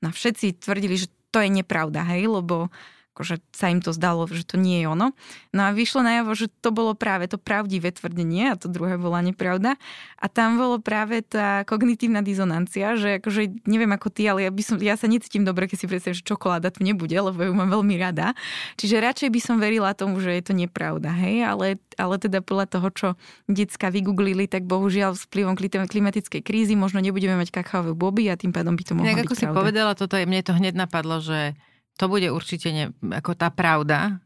[0.00, 2.72] No a všetci tvrdili, že to je nepravda, hej, lebo
[3.16, 5.16] akože sa im to zdalo, že to nie je ono.
[5.56, 9.24] No a vyšlo najavo, že to bolo práve to pravdivé tvrdenie a to druhé bola
[9.24, 9.80] nepravda.
[10.20, 14.60] A tam bolo práve tá kognitívna dizonancia, že akože neviem ako ty, ale ja, by
[14.60, 17.72] som, ja sa necítim dobre, keď si predstavím, že čokoláda tu nebude, lebo ju mám
[17.72, 18.36] veľmi rada.
[18.76, 22.68] Čiže radšej by som verila tomu, že je to nepravda, hej, ale, ale teda podľa
[22.68, 23.08] toho, čo
[23.48, 25.56] decka vygooglili, tak bohužiaľ s vplyvom
[25.88, 29.32] klimatickej krízy možno nebudeme mať kakaové boby a tým pádom by to mohlo byť ako
[29.32, 29.40] pravda.
[29.40, 31.56] si povedala, toto je, mne to hneď napadlo, že
[31.96, 34.20] to bude určite ne, ako tá pravda,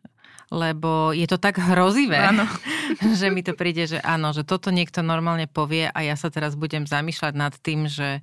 [0.50, 2.42] lebo je to tak hrozivé, áno.
[3.18, 6.58] že mi to príde, že áno, že toto niekto normálne povie a ja sa teraz
[6.58, 8.18] budem zamýšľať nad tým, že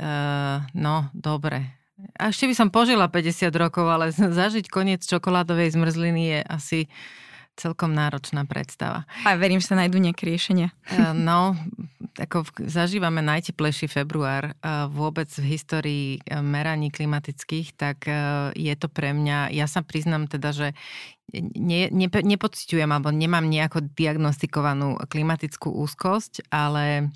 [0.00, 1.76] uh, no, dobre,
[2.16, 6.80] A ešte by som požila 50 rokov, ale zažiť koniec čokoládovej zmrzliny je asi
[7.60, 9.04] celkom náročná predstava.
[9.28, 10.72] A verím, že sa nájdú nejaké riešenia.
[10.88, 11.52] E, no,
[12.16, 14.52] ako zažívame najteplejší február e,
[14.88, 18.08] vôbec v histórii e, meraní klimatických, tak
[18.56, 20.68] je to pre mňa, ja sa priznám teda, že
[21.36, 27.12] ne, ne, nepocitujem alebo nemám nejako diagnostikovanú klimatickú úzkosť, ale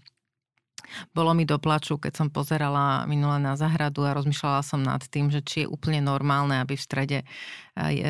[1.17, 5.33] bolo mi do plaču, keď som pozerala minule na zahradu a rozmýšľala som nad tým,
[5.33, 7.19] že či je úplne normálne, aby v strede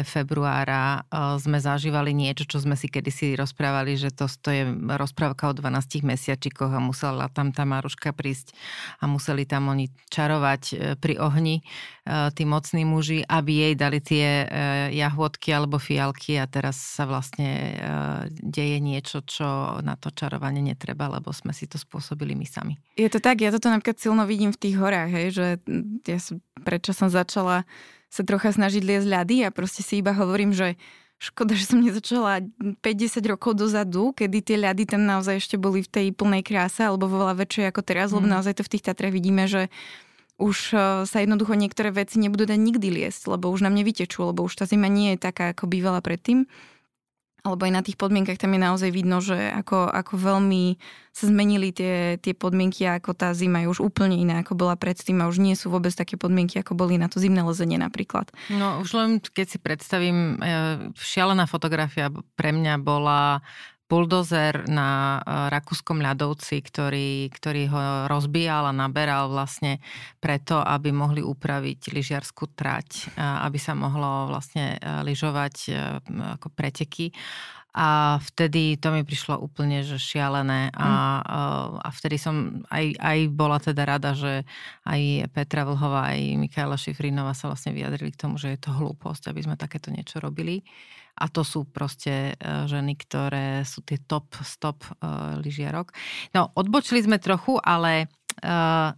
[0.05, 1.09] februára
[1.41, 6.05] sme zažívali niečo, čo sme si kedysi rozprávali, že to, to je rozprávka o 12
[6.05, 8.53] mesiačikoch a musela tam tá Maruška prísť
[9.01, 11.63] a museli tam oni čarovať e, pri ohni e,
[12.37, 14.47] tí mocní muži, aby jej dali tie e,
[15.01, 17.77] jahôdky alebo fialky a teraz sa vlastne
[18.29, 22.75] deje niečo, čo na to čarovanie netreba, lebo sme si to spôsobili my sami.
[22.95, 25.47] Je to tak, ja toto napríklad silno vidím v tých horách, hej, že
[26.05, 27.65] ja som, prečo som začala
[28.15, 30.79] sa trocha snažiť liesť ľady a proste si iba hovorím, že
[31.19, 32.47] škoda, že som nezačala
[32.79, 32.87] 50
[33.27, 37.35] rokov dozadu, kedy tie ľady tam naozaj ešte boli v tej plnej kráse alebo veľa
[37.43, 38.15] väčšej ako teraz, mm.
[38.15, 39.67] lebo naozaj to v tých Tatrách vidíme, že
[40.39, 44.47] už e, sa jednoducho niektoré veci nebudú dať nikdy liesť, lebo už nám nevytečú, lebo
[44.47, 46.47] už tá zima nie je taká, ako bývala predtým
[47.45, 50.81] alebo aj na tých podmienkach tam je naozaj vidno, že ako, ako veľmi
[51.13, 54.75] sa zmenili tie, tie podmienky a ako tá zima je už úplne iná, ako bola
[54.81, 58.33] predtým a už nie sú vôbec také podmienky, ako boli na to zimné lezenie napríklad.
[58.49, 60.49] No už len keď si predstavím, e,
[60.97, 63.45] šialená fotografia pre mňa bola
[63.95, 69.79] buldozer na e, rakúskom ľadovci, ktorý, ktorý ho rozbíjal a naberal vlastne
[70.19, 75.55] preto, aby mohli upraviť lyžiarskú trať, aby sa mohlo vlastne e, lyžovať
[76.35, 77.15] ako preteky.
[77.75, 81.83] A vtedy to mi prišlo úplne že šialené a, mm.
[81.83, 84.47] a vtedy som aj, aj bola teda rada, že
[84.87, 89.27] aj Petra Vlhová, aj Mikaela Šifrinová sa vlastne vyjadrili k tomu, že je to hlúposť,
[89.27, 90.63] aby sme takéto niečo robili.
[91.15, 95.95] A to sú proste e, ženy, ktoré sú tie top, stop uh, lyžiarok.
[96.35, 98.11] No, odbočili sme trochu, ale
[98.43, 98.91] uh,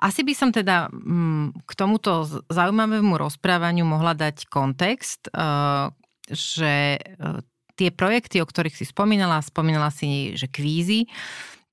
[0.00, 5.28] asi by som teda um, k tomuto zaujímavému rozprávaniu mohla dať kontext,
[6.28, 6.74] že
[7.78, 11.06] tie projekty, o ktorých si spomínala, spomínala si, že kvízy,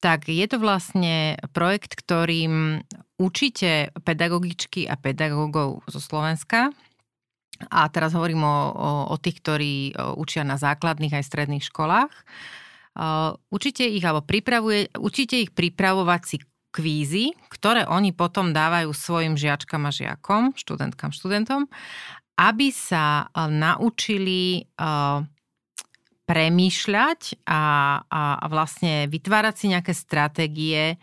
[0.06, 2.86] tak je to vlastne projekt, ktorým
[3.18, 6.70] učíte pedagogičky a pedagógov zo Slovenska,
[7.72, 9.74] a teraz hovorím o, o, o tých, ktorí
[10.20, 12.12] učia na základných aj stredných školách.
[13.52, 16.38] Učíte ich alebo pripravuje, učíte ich pripravovať si
[16.76, 21.72] kvízy, ktoré oni potom dávajú svojim žiačkam a žiakom, študentkám, študentom,
[22.36, 24.68] aby sa naučili
[26.26, 27.62] premýšľať a,
[28.04, 31.00] a, a vlastne vytvárať si nejaké stratégie,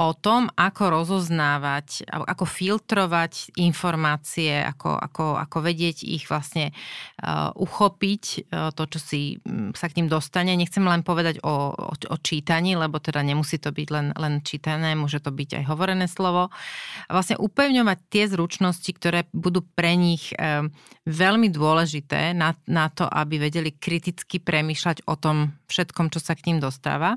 [0.00, 8.22] o tom, ako rozoznávať, ako filtrovať informácie, ako, ako, ako vedieť ich vlastne uh, uchopiť,
[8.48, 10.56] uh, to, čo si um, sa k ním dostane.
[10.56, 14.96] Nechcem len povedať o, o, o čítaní, lebo teda nemusí to byť len, len čítané,
[14.96, 16.48] môže to byť aj hovorené slovo.
[17.04, 20.72] A vlastne upevňovať tie zručnosti, ktoré budú pre nich um,
[21.04, 26.50] veľmi dôležité na, na to, aby vedeli kriticky premýšľať o tom všetkom, čo sa k
[26.50, 27.14] ním dostáva.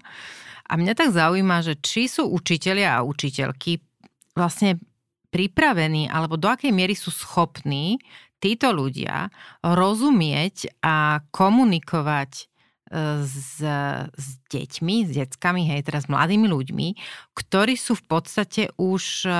[0.69, 3.81] A mňa tak zaujíma, že či sú učitelia a učiteľky
[4.37, 4.79] vlastne
[5.33, 7.97] pripravení, alebo do akej miery sú schopní
[8.37, 9.33] títo ľudia
[9.65, 12.43] rozumieť a komunikovať e,
[13.25, 13.57] s,
[14.13, 16.87] s deťmi, s deckami, hej, teraz mladými ľuďmi,
[17.33, 19.33] ktorí sú v podstate už e,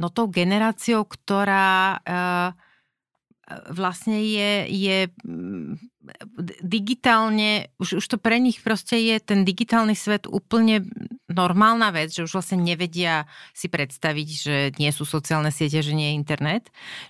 [0.00, 2.50] no tou generáciou, ktorá uh,
[3.70, 4.98] vlastne je, je
[6.62, 10.82] digitálne, už, už to pre nich proste je ten digitálny svet úplne
[11.30, 16.12] normálna vec, že už vlastne nevedia si predstaviť, že nie sú sociálne siete, že nie
[16.12, 16.64] je internet.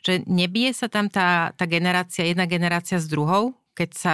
[0.05, 4.13] Že nebije sa tam tá, tá generácia, jedna generácia s druhou, keď sa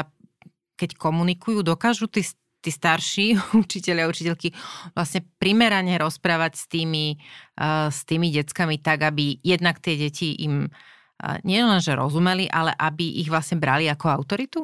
[0.79, 2.23] keď komunikujú, dokážu tí,
[2.62, 3.35] tí starší
[3.67, 4.55] učiteľi a učiteľky
[4.95, 7.19] vlastne primerane rozprávať s tými,
[7.59, 10.87] uh, s tými deckami tak, aby jednak tie deti im nie
[11.66, 14.61] len, že rozumeli, ale aby ich vlastne brali ako autoritu?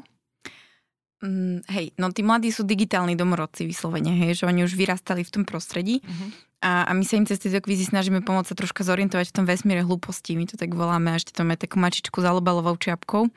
[1.25, 5.33] Mm, hej, no tí mladí sú digitálni domorodci vyslovene, hej, že oni už vyrastali v
[5.33, 6.29] tom prostredí uh-huh.
[6.61, 9.49] a, a my sa im cez tieto kvízy snažíme pomôcť sa troška zorientovať v tom
[9.49, 13.33] vesmíre hlúposti, my to tak voláme, a ešte to máme takú mačičku za lobalovou čiapkou,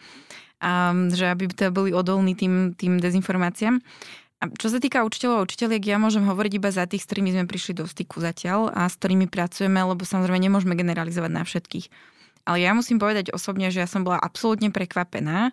[0.60, 3.80] a, že aby to boli odolní tým, tým dezinformáciám.
[4.38, 7.34] A čo sa týka učiteľov a učiteľiek, ja môžem hovoriť iba za tých, s ktorými
[7.34, 12.17] sme prišli do styku zatiaľ a s ktorými pracujeme, lebo samozrejme nemôžeme generalizovať na všetkých.
[12.48, 15.52] Ale ja musím povedať osobne, že ja som bola absolútne prekvapená,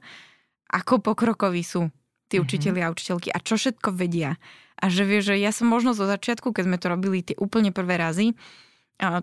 [0.70, 1.90] ako pokrokoví sú
[2.30, 2.46] tí mm-hmm.
[2.46, 4.38] učiteľi a učiteľky a čo všetko vedia.
[4.78, 7.74] A že vie, že ja som možno zo začiatku, keď sme to robili tie úplne
[7.74, 8.38] prvé razy,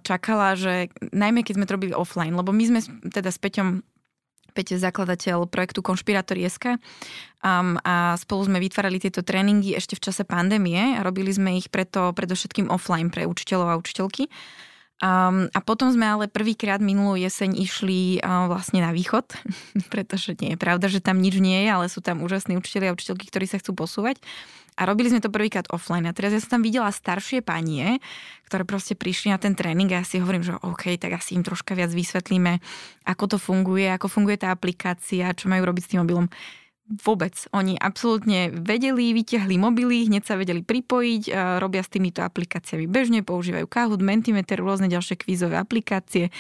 [0.04, 3.84] čakala, že najmä keď sme to robili offline, lebo my sme teda s Peťom
[4.52, 6.76] Peťo zakladateľ projektu Konšpirator.sk
[7.40, 11.72] um, a spolu sme vytvárali tieto tréningy ešte v čase pandémie a robili sme ich
[11.72, 14.28] preto predovšetkým offline pre učiteľov a učiteľky.
[15.02, 19.34] Um, a potom sme ale prvýkrát minulú jeseň išli uh, vlastne na východ,
[19.94, 22.96] pretože nie je pravda, že tam nič nie je, ale sú tam úžasní učiteľi a
[22.96, 24.22] učiteľky, ktorí sa chcú posúvať.
[24.78, 26.06] A robili sme to prvýkrát offline.
[26.06, 27.98] A teraz ja som tam videla staršie panie,
[28.46, 31.44] ktoré proste prišli na ten tréning a ja si hovorím, že OK, tak asi im
[31.44, 32.62] troška viac vysvetlíme,
[33.04, 36.30] ako to funguje, ako funguje tá aplikácia, čo majú robiť s tým mobilom
[36.92, 37.34] vôbec.
[37.56, 41.32] Oni absolútne vedeli, vyťahli mobily, hneď sa vedeli pripojiť,
[41.64, 46.36] robia s týmito aplikáciami bežne, používajú Kahoot, Mentimeter, rôzne ďalšie kvízové aplikácie.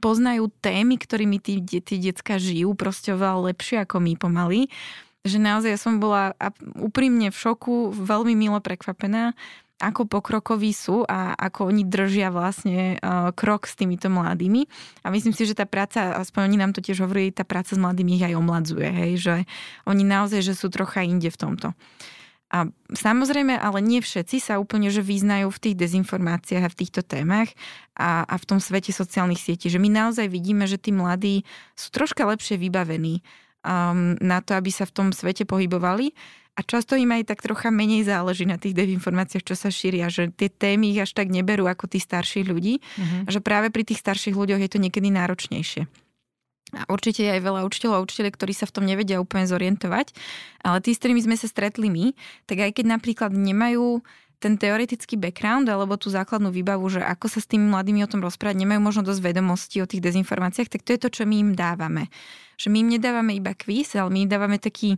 [0.00, 4.72] Poznajú témy, ktorými tí, tí decka žijú, proste oveľa lepšie ako my pomaly.
[5.20, 6.32] Že naozaj som bola
[6.80, 9.36] úprimne v šoku, veľmi milo prekvapená
[9.80, 14.68] ako pokrokoví sú a ako oni držia vlastne uh, krok s týmito mladými.
[15.02, 17.80] A myslím si, že tá práca, aspoň oni nám to tiež hovorí, tá práca s
[17.80, 19.34] mladými ich aj omladzuje, hej, že
[19.88, 21.72] oni naozaj, že sú trocha inde v tomto.
[22.50, 27.06] A samozrejme, ale nie všetci sa úplne že vyznajú v tých dezinformáciách a v týchto
[27.06, 27.46] témach
[27.94, 29.70] a, a v tom svete sociálnych sietí.
[29.70, 31.46] Že my naozaj vidíme, že tí mladí
[31.78, 33.22] sú troška lepšie vybavení
[33.62, 36.10] um, na to, aby sa v tom svete pohybovali
[36.56, 40.28] a často im aj tak trocha menej záleží na tých dezinformáciách, čo sa šíria, že
[40.34, 43.26] tie témy ich až tak neberú ako tí starší ľudí, uh-huh.
[43.26, 45.86] a že práve pri tých starších ľuďoch je to niekedy náročnejšie.
[46.70, 50.14] A určite je aj veľa učiteľov a učiteľov, ktorí sa v tom nevedia úplne zorientovať,
[50.62, 52.14] ale tí, s ktorými sme sa stretli my,
[52.46, 54.02] tak aj keď napríklad nemajú
[54.40, 58.24] ten teoretický background alebo tú základnú výbavu, že ako sa s tými mladými o tom
[58.24, 61.52] rozprávať, nemajú možno dosť vedomostí o tých dezinformáciách, tak to je to, čo my im
[61.52, 62.08] dávame.
[62.56, 64.96] Že my im nedávame iba kvíz, ale my im dávame taký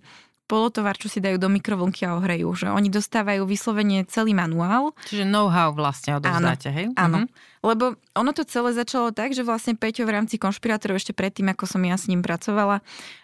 [0.50, 2.52] polotovar, čo si dajú do mikrovlnky a ohrejú.
[2.52, 4.92] Že oni dostávajú vyslovene celý manuál.
[5.09, 6.87] Čiže know-how vlastne odovzdáte, áno, hej?
[6.98, 7.18] Áno.
[7.24, 7.28] Mhm.
[7.62, 7.85] Lebo
[8.18, 11.83] ono to celé začalo tak, že vlastne Peťo v rámci konšpirátorov ešte predtým, ako som
[11.87, 12.83] ja s ním pracovala,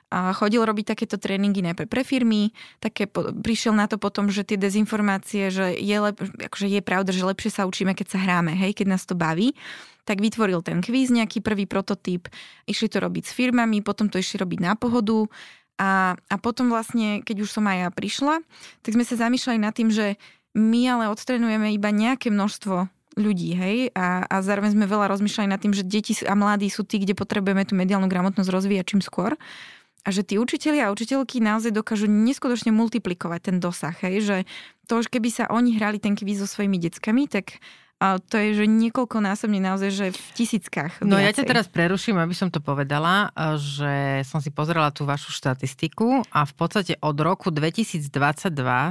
[0.08, 4.40] a chodil robiť takéto tréningy najprv pre firmy, také po, prišiel na to potom, že
[4.40, 6.16] tie dezinformácie, že je, lep,
[6.48, 9.52] akože je pravda, že lepšie sa učíme, keď sa hráme, hej, keď nás to baví,
[10.08, 12.32] tak vytvoril ten kvíz, nejaký prvý prototyp,
[12.64, 15.28] išli to robiť s firmami, potom to išli robiť na pohodu
[15.78, 18.34] a, a potom vlastne, keď už som aj ja prišla,
[18.82, 20.18] tak sme sa zamýšľali nad tým, že
[20.58, 25.58] my ale odtrenujeme iba nejaké množstvo ľudí, hej, a, a zároveň sme veľa rozmýšľali nad
[25.58, 29.34] tým, že deti a mladí sú tí, kde potrebujeme tú mediálnu gramotnosť rozvíjať čím skôr.
[30.06, 34.36] A že tí učitelia a učiteľky naozaj dokážu neskutočne multiplikovať ten dosah, hej, že
[34.86, 37.58] to keby sa oni hrali ten kvíz so svojimi deckami, tak
[37.98, 41.02] a to je, že niekoľkonásobne naozaj, že v tisíckach.
[41.02, 45.34] No ja ťa teraz preruším, aby som to povedala, že som si pozrela tú vašu
[45.34, 48.06] štatistiku a v podstate od roku 2022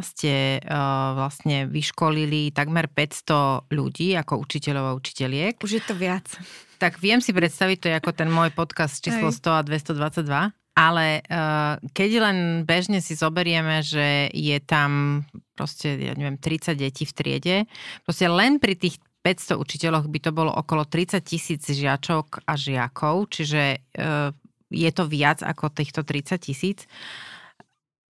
[0.04, 5.64] ste uh, vlastne vyškolili takmer 500 ľudí ako učiteľov a učiteľiek.
[5.64, 6.28] Už je to viac.
[6.76, 10.67] Tak viem si predstaviť, to je ako ten môj podcast číslo 100 a 222.
[10.78, 15.26] Ale uh, keď len bežne si zoberieme, že je tam
[15.58, 17.58] proste, ja neviem, 30 detí v triede,
[18.06, 23.34] proste len pri tých 500 učiteľoch by to bolo okolo 30 tisíc žiačok a žiakov,
[23.34, 24.30] čiže uh,
[24.70, 26.86] je to viac ako týchto 30 tisíc.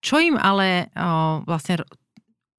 [0.00, 1.84] Čo im ale uh, vlastne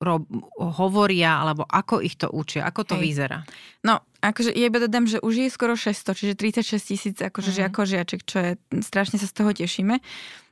[0.05, 0.29] ro-
[0.61, 3.01] hovoria, alebo ako ich to učia, ako to Hej.
[3.01, 3.37] vyzerá?
[3.81, 7.57] No, akože ja iba dodám, že už je skoro 600, čiže 36 tisíc akože mm.
[7.57, 8.51] žiakov žiaček, čo je,
[8.85, 9.97] strašne sa z toho tešíme.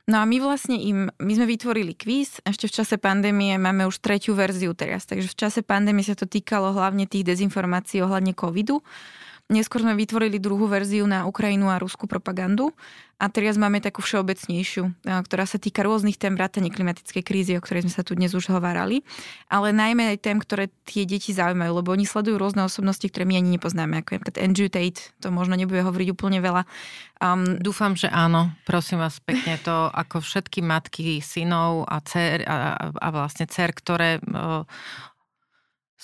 [0.04, 4.04] No a my vlastne im, my sme vytvorili kvíz, ešte v čase pandémie máme už
[4.04, 8.84] tretiu verziu teraz, takže v čase pandémie sa to týkalo hlavne tých dezinformácií ohľadne covidu.
[9.52, 12.72] Neskôr sme vytvorili druhú verziu na Ukrajinu a ruskú propagandu
[13.20, 17.84] a teraz máme takú všeobecnejšiu, ktorá sa týka rôznych tém vrátane klimatickej krízy, o ktorej
[17.84, 19.04] sme sa tu dnes už hovárali,
[19.52, 23.36] ale najmä aj tém, ktoré tie deti zaujímajú, lebo oni sledujú rôzne osobnosti, ktoré my
[23.36, 26.64] ani nepoznáme, ako napríklad Andrew Tate, to možno nebude hovoriť úplne veľa.
[27.20, 28.48] Um, Dúfam, že áno.
[28.64, 34.24] Prosím vás pekne, to ako všetky matky, synov a, cer, a, a vlastne cer, ktoré
[34.24, 34.64] uh,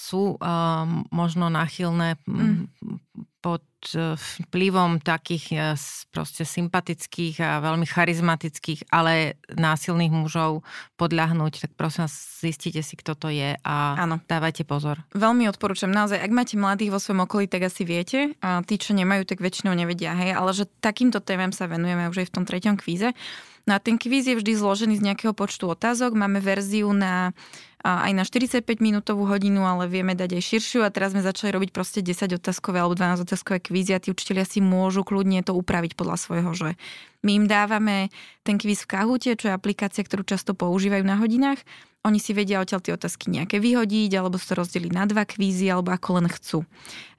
[0.01, 2.73] sú uh, možno náchylné mm
[3.41, 3.65] pod
[3.97, 5.59] e, vplyvom takých e,
[6.13, 10.61] proste sympatických a veľmi charizmatických, ale násilných mužov
[11.01, 14.21] podľahnúť, tak prosím vás, zistite si, kto to je a ano.
[14.29, 15.01] dávajte pozor.
[15.17, 15.89] Veľmi odporúčam.
[15.89, 18.37] Naozaj, ak máte mladých vo svojom okolí, tak asi viete.
[18.45, 20.13] A tí, čo nemajú, tak väčšinou nevedia.
[20.13, 23.17] Hej, ale že takýmto témam sa venujeme už aj v tom treťom kvíze.
[23.65, 26.17] No a ten kvíz je vždy zložený z nejakého počtu otázok.
[26.17, 27.33] Máme verziu na
[27.81, 31.71] aj na 45 minútovú hodinu, ale vieme dať aj širšiu a teraz sme začali robiť
[31.73, 35.97] proste 10 otázkové alebo 12 otázkové kvízy a tí učiteľia si môžu kľudne to upraviť
[35.97, 36.69] podľa svojho, že
[37.25, 38.13] my im dávame
[38.45, 41.61] ten kvíz v Kahute, čo je aplikácia, ktorú často používajú na hodinách.
[42.01, 45.93] Oni si vedia odtiaľ tie otázky nejaké vyhodiť, alebo to rozdeliť na dva kvízy, alebo
[45.93, 46.65] ako len chcú.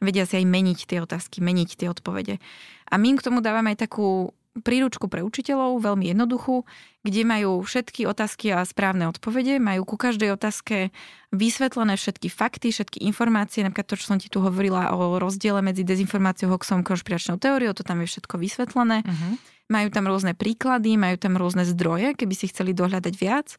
[0.01, 2.41] Vedia si aj meniť tie otázky, meniť tie odpovede.
[2.89, 6.67] A my im k tomu dávame aj takú príručku pre učiteľov, veľmi jednoduchú,
[7.07, 10.91] kde majú všetky otázky a správne odpovede, majú ku každej otázke
[11.31, 15.87] vysvetlené všetky fakty, všetky informácie, napríklad to, čo som ti tu hovorila o rozdiele medzi
[15.87, 19.07] dezinformáciou, hoxom, konšpiračnou teóriou, to tam je všetko vysvetlené.
[19.07, 19.39] Uh-huh.
[19.71, 23.55] Majú tam rôzne príklady, majú tam rôzne zdroje, keby si chceli dohľadať viac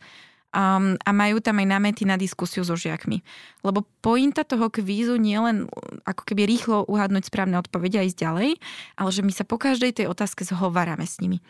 [0.53, 3.25] um, a majú tam aj námety na diskusiu so žiakmi.
[3.65, 5.67] Lebo pointa toho kvízu nie len
[6.05, 8.51] ako keby rýchlo uhádnuť správne odpovede a ísť ďalej,
[8.97, 11.41] ale že my sa po každej tej otázke zhovárame s nimi.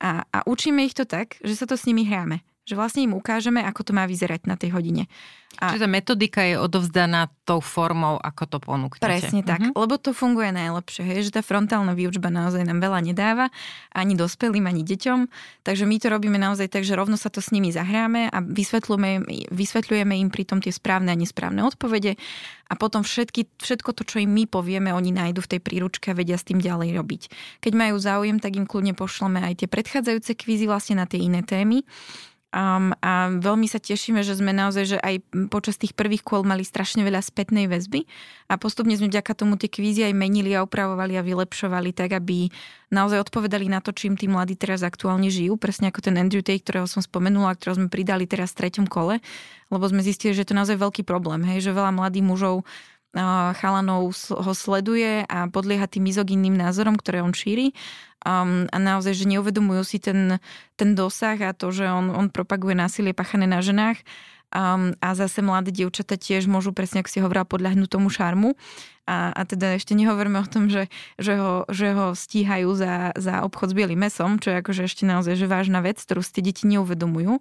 [0.00, 3.14] A, a učíme ich to tak, že sa to s nimi hráme že vlastne im
[3.14, 5.06] ukážeme, ako to má vyzerať na tej hodine.
[5.62, 5.72] A...
[5.72, 9.06] Čiže metodika je odovzdaná tou formou, ako to ponúknete.
[9.06, 9.72] Presne tak, uh-huh.
[9.72, 13.48] lebo to funguje najlepšie, hej, že tá frontálna výučba naozaj nám veľa nedáva,
[13.94, 15.30] ani dospelým, ani deťom,
[15.64, 19.48] takže my to robíme naozaj tak, že rovno sa to s nimi zahráme a vysvetľujeme,
[19.48, 22.20] vysvetľujeme im pritom tie správne a nesprávne odpovede
[22.66, 26.18] a potom všetky, všetko to, čo im my povieme, oni nájdu v tej príručke a
[26.18, 27.22] vedia s tým ďalej robiť.
[27.64, 31.40] Keď majú záujem, tak im kľudne pošleme aj tie predchádzajúce kvízy vlastne na tie iné
[31.46, 31.86] témy
[32.54, 35.18] Um, a veľmi sa tešíme, že sme naozaj, že aj
[35.50, 38.06] počas tých prvých kôl mali strašne veľa spätnej väzby
[38.46, 42.48] a postupne sme vďaka tomu tie kvízy aj menili a upravovali a vylepšovali tak, aby
[42.94, 45.58] naozaj odpovedali na to, čím tí mladí teraz aktuálne žijú.
[45.58, 49.18] Presne ako ten Andrew Tate, ktorého som spomenula, ktorého sme pridali teraz v treťom kole,
[49.68, 52.62] lebo sme zistili, že je to naozaj veľký problém, hej, že veľa mladých mužov
[53.56, 57.72] chalanov ho sleduje a podlieha tým mizoginným názorom, ktoré on šíri.
[58.26, 60.42] Um, a naozaj, že neuvedomujú si ten,
[60.74, 64.02] ten dosah a to, že on, on propaguje násilie pachané na ženách.
[64.54, 68.58] Um, a zase mladé dievčatá tiež môžu presne, ako si hovorila, podľahnúť tomu šarmu.
[69.06, 70.90] A, a teda ešte nehovoríme o tom, že,
[71.22, 75.06] že, ho, že ho stíhajú za, za obchod s bielým mesom, čo je akože ešte
[75.06, 77.38] naozaj že vážna vec, ktorú si tie deti neuvedomujú.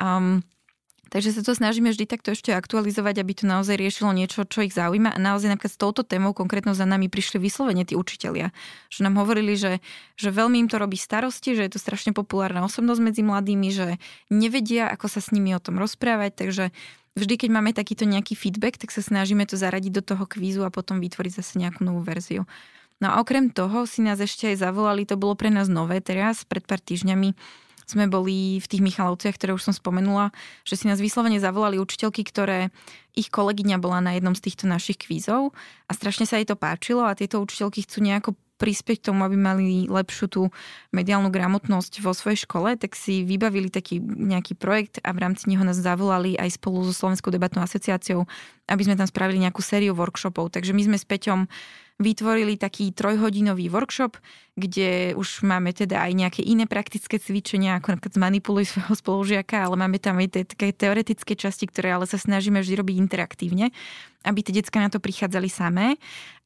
[0.00, 0.40] Um,
[1.06, 4.74] Takže sa to snažíme vždy takto ešte aktualizovať, aby to naozaj riešilo niečo, čo ich
[4.74, 5.14] zaujíma.
[5.14, 8.50] A naozaj napríklad s touto témou konkrétno za nami prišli vyslovene tí učitelia.
[8.90, 9.78] Že nám hovorili, že,
[10.18, 14.02] že veľmi im to robí starosti, že je to strašne populárna osobnosť medzi mladými, že
[14.34, 16.34] nevedia, ako sa s nimi o tom rozprávať.
[16.34, 16.64] Takže
[17.14, 20.74] vždy, keď máme takýto nejaký feedback, tak sa snažíme to zaradiť do toho kvízu a
[20.74, 22.50] potom vytvoriť zase nejakú novú verziu.
[22.96, 26.48] No a okrem toho si nás ešte aj zavolali, to bolo pre nás nové teraz,
[26.48, 27.36] pred pár týždňami,
[27.86, 30.34] sme boli v tých Michalovciach, ktoré už som spomenula,
[30.66, 32.74] že si nás vyslovene zavolali učiteľky, ktoré
[33.14, 35.54] ich kolegyňa bola na jednom z týchto našich kvízov
[35.86, 39.36] a strašne sa jej to páčilo a tieto učiteľky chcú nejako prispieť k tomu, aby
[39.36, 40.42] mali lepšiu tú
[40.90, 45.62] mediálnu gramotnosť vo svojej škole, tak si vybavili taký nejaký projekt a v rámci neho
[45.62, 48.24] nás zavolali aj spolu so Slovenskou debatnou asociáciou,
[48.66, 50.56] aby sme tam spravili nejakú sériu workshopov.
[50.56, 51.46] Takže my sme s Peťom
[51.96, 54.20] vytvorili taký trojhodinový workshop,
[54.52, 59.80] kde už máme teda aj nejaké iné praktické cvičenia, ako napríklad zmanipuluj svojho spolužiaka, ale
[59.80, 63.72] máme tam aj tie také teoretické časti, ktoré ale sa snažíme vždy robiť interaktívne,
[64.28, 65.96] aby tie decka na to prichádzali samé.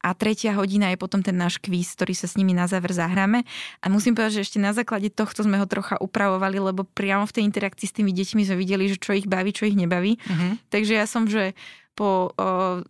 [0.00, 3.44] A tretia hodina je potom ten náš kvíz, ktorý sa s nimi na záver zahráme.
[3.84, 7.34] A musím povedať, že ešte na základe tohto sme ho trocha upravovali, lebo priamo v
[7.36, 10.16] tej interakcii s tými deťmi sme videli, že čo ich baví, čo ich nebaví.
[10.16, 10.56] Uh-huh.
[10.72, 11.52] Takže ja som, že
[11.92, 12.80] po o,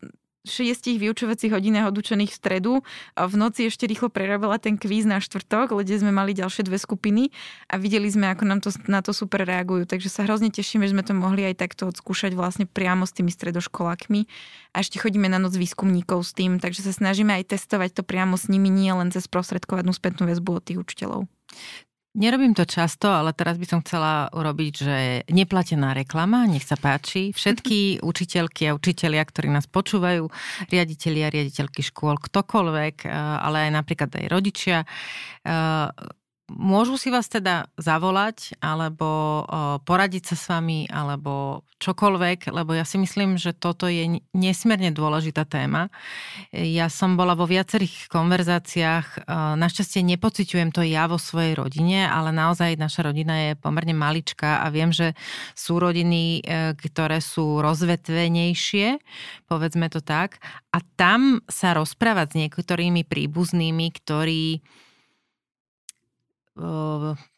[0.45, 2.72] šiestich vyučovacích hodinách odučených v stredu
[3.12, 6.80] a v noci ešte rýchlo prerobila ten kvíz na štvrtok, kde sme mali ďalšie dve
[6.80, 7.28] skupiny
[7.68, 9.84] a videli sme, ako nám to, na to super reagujú.
[9.84, 13.28] Takže sa hrozne tešíme, že sme to mohli aj takto odskúšať vlastne priamo s tými
[13.28, 14.20] stredoškolákmi.
[14.72, 18.41] A ešte chodíme na noc výskumníkov s tým, takže sa snažíme aj testovať to priamo
[18.41, 21.28] s nimi, nie len cez prostredkovanú spätnú väzbu od tých učiteľov.
[22.11, 24.96] Nerobím to často, ale teraz by som chcela urobiť, že
[25.30, 27.30] neplatená reklama, nech sa páči.
[27.30, 27.78] Všetky
[28.11, 30.26] učiteľky a učitelia, ktorí nás počúvajú,
[30.74, 34.82] riaditeľi a riaditeľky škôl, ktokoľvek, eh, ale aj napríklad aj rodičia,
[35.46, 35.86] eh,
[36.51, 39.46] Môžu si vás teda zavolať alebo
[39.86, 45.46] poradiť sa s vami alebo čokoľvek, lebo ja si myslím, že toto je nesmierne dôležitá
[45.46, 45.88] téma.
[46.51, 52.76] Ja som bola vo viacerých konverzáciách, našťastie nepociťujem to ja vo svojej rodine, ale naozaj
[52.76, 55.16] naša rodina je pomerne maličká a viem, že
[55.55, 59.01] sú rodiny, e, ktoré sú rozvetvenejšie,
[59.48, 60.42] povedzme to tak,
[60.74, 64.61] a tam sa rozprávať s niektorými príbuznými, ktorí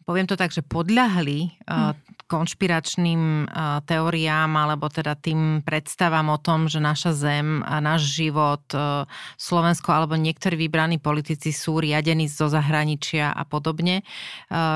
[0.05, 1.63] poviem to tak, že podľahli.
[2.33, 3.53] Konšpiračným
[3.85, 8.64] teóriám alebo teda tým predstavám o tom, že naša zem a náš život,
[9.37, 14.01] Slovensko alebo niektorí vybraní politici sú riadení zo zahraničia a podobne,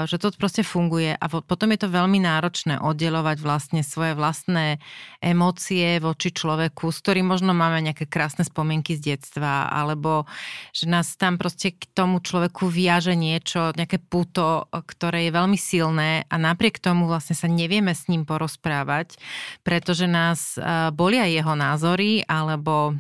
[0.05, 1.17] že to proste funguje.
[1.17, 4.77] A potom je to veľmi náročné oddelovať vlastne svoje vlastné
[5.25, 10.29] emócie voči človeku, s ktorým možno máme nejaké krásne spomienky z detstva, alebo
[10.77, 16.27] že nás tam proste k tomu človeku viaže niečo, nejaké puto, ktoré je veľmi silné
[16.27, 19.19] a napriek tomu vlastne sa nevieme s ním porozprávať,
[19.63, 20.59] pretože nás
[20.95, 22.99] bolia jeho názory alebo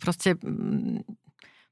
[0.00, 0.36] proste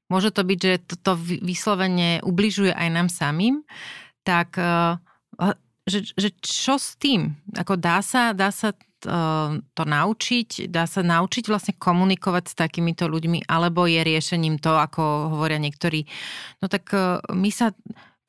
[0.09, 1.13] môže to byť, že to
[1.45, 3.61] vyslovene ubližuje aj nám samým,
[4.25, 4.57] tak
[5.89, 7.33] že, že čo s tým?
[7.57, 10.67] Ako dá sa, dá sa to naučiť?
[10.67, 13.47] Dá sa naučiť vlastne komunikovať s takýmito ľuďmi?
[13.47, 16.03] Alebo je riešením to, ako hovoria niektorí,
[16.59, 16.91] no tak
[17.31, 17.71] my sa,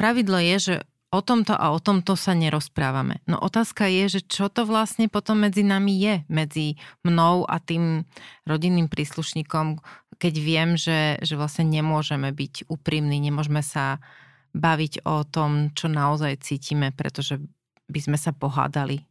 [0.00, 0.74] pravidlo je, že
[1.10, 3.18] o tomto a o tomto sa nerozprávame.
[3.26, 8.06] No otázka je, že čo to vlastne potom medzi nami je, medzi mnou a tým
[8.46, 9.82] rodinným príslušníkom,
[10.22, 13.98] keď viem, že, že vlastne nemôžeme byť úprimní, nemôžeme sa
[14.54, 17.42] baviť o tom, čo naozaj cítime, pretože
[17.90, 19.09] by sme sa pohádali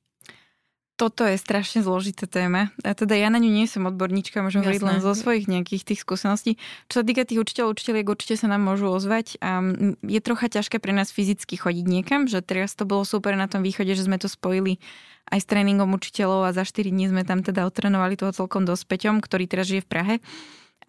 [0.99, 2.75] toto je strašne zložitá téma.
[2.83, 6.03] A teda ja na ňu nie som odborníčka, môžem hovoriť len zo svojich nejakých tých
[6.03, 6.59] skúseností.
[6.91, 9.39] Čo sa týka tých učiteľov, učiteľiek, určite sa nám môžu ozvať.
[9.39, 9.63] A
[10.03, 13.63] je trocha ťažké pre nás fyzicky chodiť niekam, že teraz to bolo super na tom
[13.63, 14.83] východe, že sme to spojili
[15.31, 19.23] aj s tréningom učiteľov a za 4 dní sme tam teda otrenovali toho celkom dospeťom,
[19.23, 20.15] ktorý teraz žije v Prahe.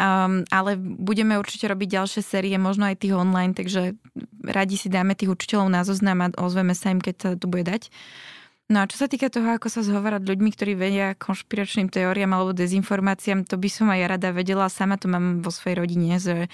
[0.00, 4.00] Um, ale budeme určite robiť ďalšie série, možno aj tých online, takže
[4.48, 7.68] radi si dáme tých učiteľov na zoznam a ozveme sa im, keď sa to bude
[7.68, 7.92] dať.
[8.70, 12.54] No a čo sa týka toho, ako sa zhovárať ľuďmi, ktorí vedia konšpiračným teóriám alebo
[12.54, 14.70] dezinformáciám, to by som aj rada vedela.
[14.70, 16.46] Sama to mám vo svojej rodine, že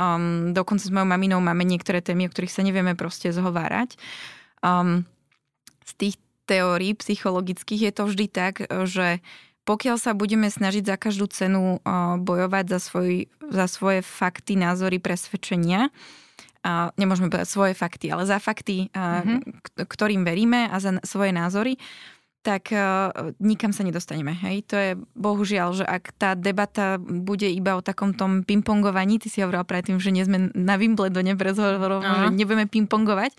[0.00, 4.00] um, dokonca s mojou maminou máme niektoré témy, o ktorých sa nevieme proste zhovárať.
[4.64, 5.04] Um,
[5.84, 6.16] z tých
[6.48, 9.20] teórií psychologických je to vždy tak, že
[9.68, 14.96] pokiaľ sa budeme snažiť za každú cenu uh, bojovať za, svoj, za svoje fakty, názory,
[14.96, 15.92] presvedčenia,
[16.60, 19.80] a nemôžeme povedať svoje fakty, ale za fakty, mm-hmm.
[19.80, 21.80] ktorým veríme a za svoje názory,
[22.40, 24.32] tak uh, nikam sa nedostaneme.
[24.32, 24.64] Hej?
[24.72, 29.44] To je bohužiaľ, že ak tá debata bude iba o takom tom pingpongovaní, ty si
[29.44, 32.32] hovorila predtým, že nie sme na Wimbledone pre rozhovorom, uh-huh.
[32.32, 33.36] že nebudeme pingpongovať,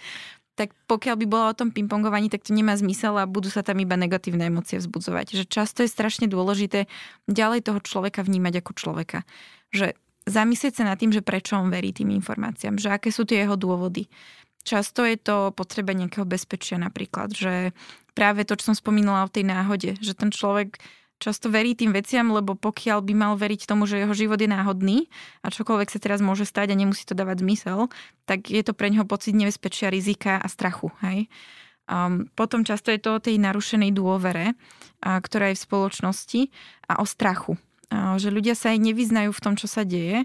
[0.53, 3.81] tak pokiaľ by bola o tom pingpongovaní, tak to nemá zmysel a budú sa tam
[3.81, 5.33] iba negatívne emócie vzbudzovať.
[5.33, 6.85] Že často je strašne dôležité
[7.25, 9.25] ďalej toho človeka vnímať ako človeka.
[9.73, 13.45] Že zamyslieť sa nad tým, že prečo on verí tým informáciám, že aké sú tie
[13.45, 14.05] jeho dôvody.
[14.61, 17.73] Často je to potreba nejakého bezpečia napríklad, že
[18.13, 20.77] práve to, čo som spomínala o tej náhode, že ten človek
[21.21, 24.97] často verí tým veciam, lebo pokiaľ by mal veriť tomu, že jeho život je náhodný
[25.45, 27.93] a čokoľvek sa teraz môže stať a nemusí to dávať zmysel,
[28.25, 30.89] tak je to pre neho pocit nebezpečia, rizika a strachu.
[31.05, 31.29] Hej?
[31.85, 34.57] Um, potom často je to o tej narušenej dôvere,
[35.01, 36.41] a, ktorá je v spoločnosti
[36.89, 37.57] a o strachu
[37.91, 40.23] že ľudia sa aj nevyznajú v tom, čo sa deje.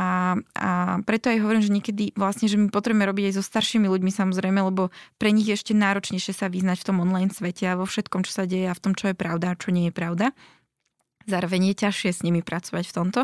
[0.00, 0.68] A, a
[1.04, 4.64] preto aj hovorím, že niekedy vlastne, že my potrebujeme robiť aj so staršími ľuďmi samozrejme,
[4.64, 4.88] lebo
[5.20, 8.32] pre nich je ešte náročnejšie sa vyznať v tom online svete a vo všetkom, čo
[8.32, 10.32] sa deje a v tom, čo je pravda a čo nie je pravda.
[11.28, 13.20] Zároveň je ťažšie s nimi pracovať v tomto,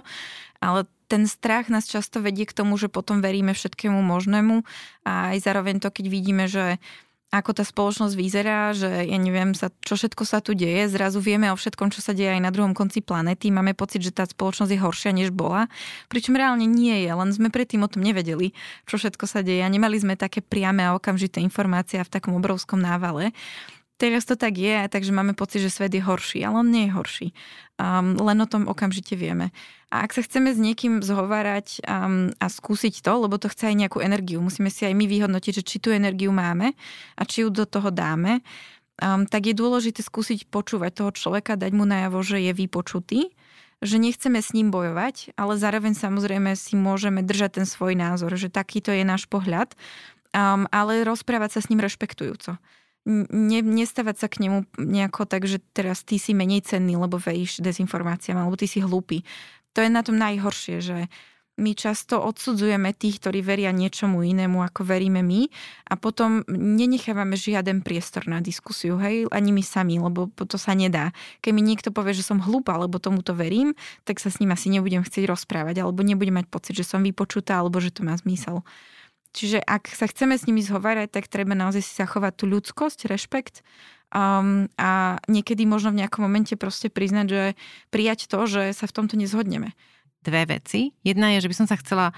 [0.61, 4.66] ale ten strach nás často vedie k tomu, že potom veríme všetkému možnému
[5.07, 6.82] a aj zároveň to, keď vidíme, že
[7.35, 11.51] ako tá spoločnosť vyzerá, že ja neviem, sa, čo všetko sa tu deje, zrazu vieme
[11.51, 14.70] o všetkom, čo sa deje aj na druhom konci planety, máme pocit, že tá spoločnosť
[14.70, 15.66] je horšia, než bola,
[16.07, 18.55] pričom reálne nie je, len sme predtým o tom nevedeli,
[18.87, 22.79] čo všetko sa deje a nemali sme také priame a okamžité informácie v takom obrovskom
[22.79, 23.35] návale.
[23.97, 26.92] Teraz to tak je, takže máme pocit, že svet je horší, ale on nie je
[26.92, 27.28] horší.
[27.80, 29.57] Um, len o tom okamžite vieme.
[29.88, 33.76] A ak sa chceme s niekým zhovárať um, a skúsiť to, lebo to chce aj
[33.76, 36.76] nejakú energiu, musíme si aj my vyhodnotiť, že či tú energiu máme
[37.16, 38.44] a či ju do toho dáme,
[39.01, 43.32] um, tak je dôležité skúsiť počúvať toho človeka, dať mu najavo, že je vypočutý,
[43.80, 48.53] že nechceme s ním bojovať, ale zároveň samozrejme si môžeme držať ten svoj názor, že
[48.53, 49.72] takýto je náš pohľad,
[50.36, 52.61] um, ale rozprávať sa s ním rešpektujúco
[53.07, 57.62] ne, nestavať sa k nemu nejako tak, že teraz ty si menej cenný, lebo veríš
[57.62, 59.22] dezinformáciám, alebo ty si hlúpy.
[59.78, 61.07] To je na tom najhoršie, že
[61.57, 65.48] my často odsudzujeme tých, ktorí veria niečomu inému, ako veríme my
[65.88, 71.16] a potom nenechávame žiaden priestor na diskusiu, hej, ani my sami, lebo to sa nedá.
[71.40, 73.72] Keď mi niekto povie, že som hlúpa, alebo tomuto verím,
[74.04, 77.64] tak sa s ním asi nebudem chcieť rozprávať, alebo nebudem mať pocit, že som vypočutá,
[77.64, 78.61] alebo že to má zmysel.
[79.37, 83.61] Čiže ak sa chceme s nimi zhovárať, tak treba naozaj si zachovať tú ľudskosť, rešpekt
[84.16, 87.43] um, a niekedy možno v nejakom momente proste priznať, že
[87.93, 89.76] prijať to, že sa v tomto nezhodneme.
[90.24, 90.97] Dve veci.
[91.05, 92.16] Jedna je, že by som sa chcela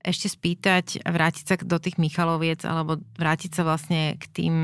[0.00, 4.56] ešte spýtať, vrátiť sa do tých Michaloviec alebo vrátiť sa vlastne k tým,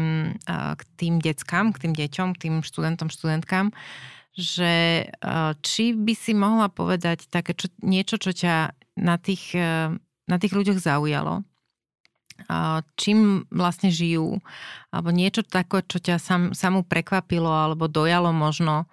[0.49, 3.68] k tým deckám, k tým deťom, k tým študentom, študentkám,
[4.32, 5.05] že
[5.61, 9.53] či by si mohla povedať také čo, niečo, čo ťa na tých,
[10.24, 11.45] na tých ľuďoch zaujalo,
[13.01, 14.39] čím vlastne žijú,
[14.93, 18.87] alebo niečo také, čo ťa sam, samú prekvapilo alebo dojalo možno?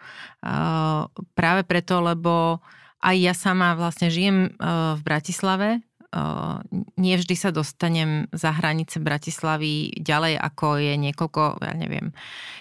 [1.38, 2.64] Práve preto, lebo
[3.04, 4.56] aj ja sama vlastne žijem
[4.96, 5.84] v Bratislave,
[6.94, 12.14] nie vždy sa dostanem za hranice Bratislavy ďalej, ako je niekoľko, ja neviem,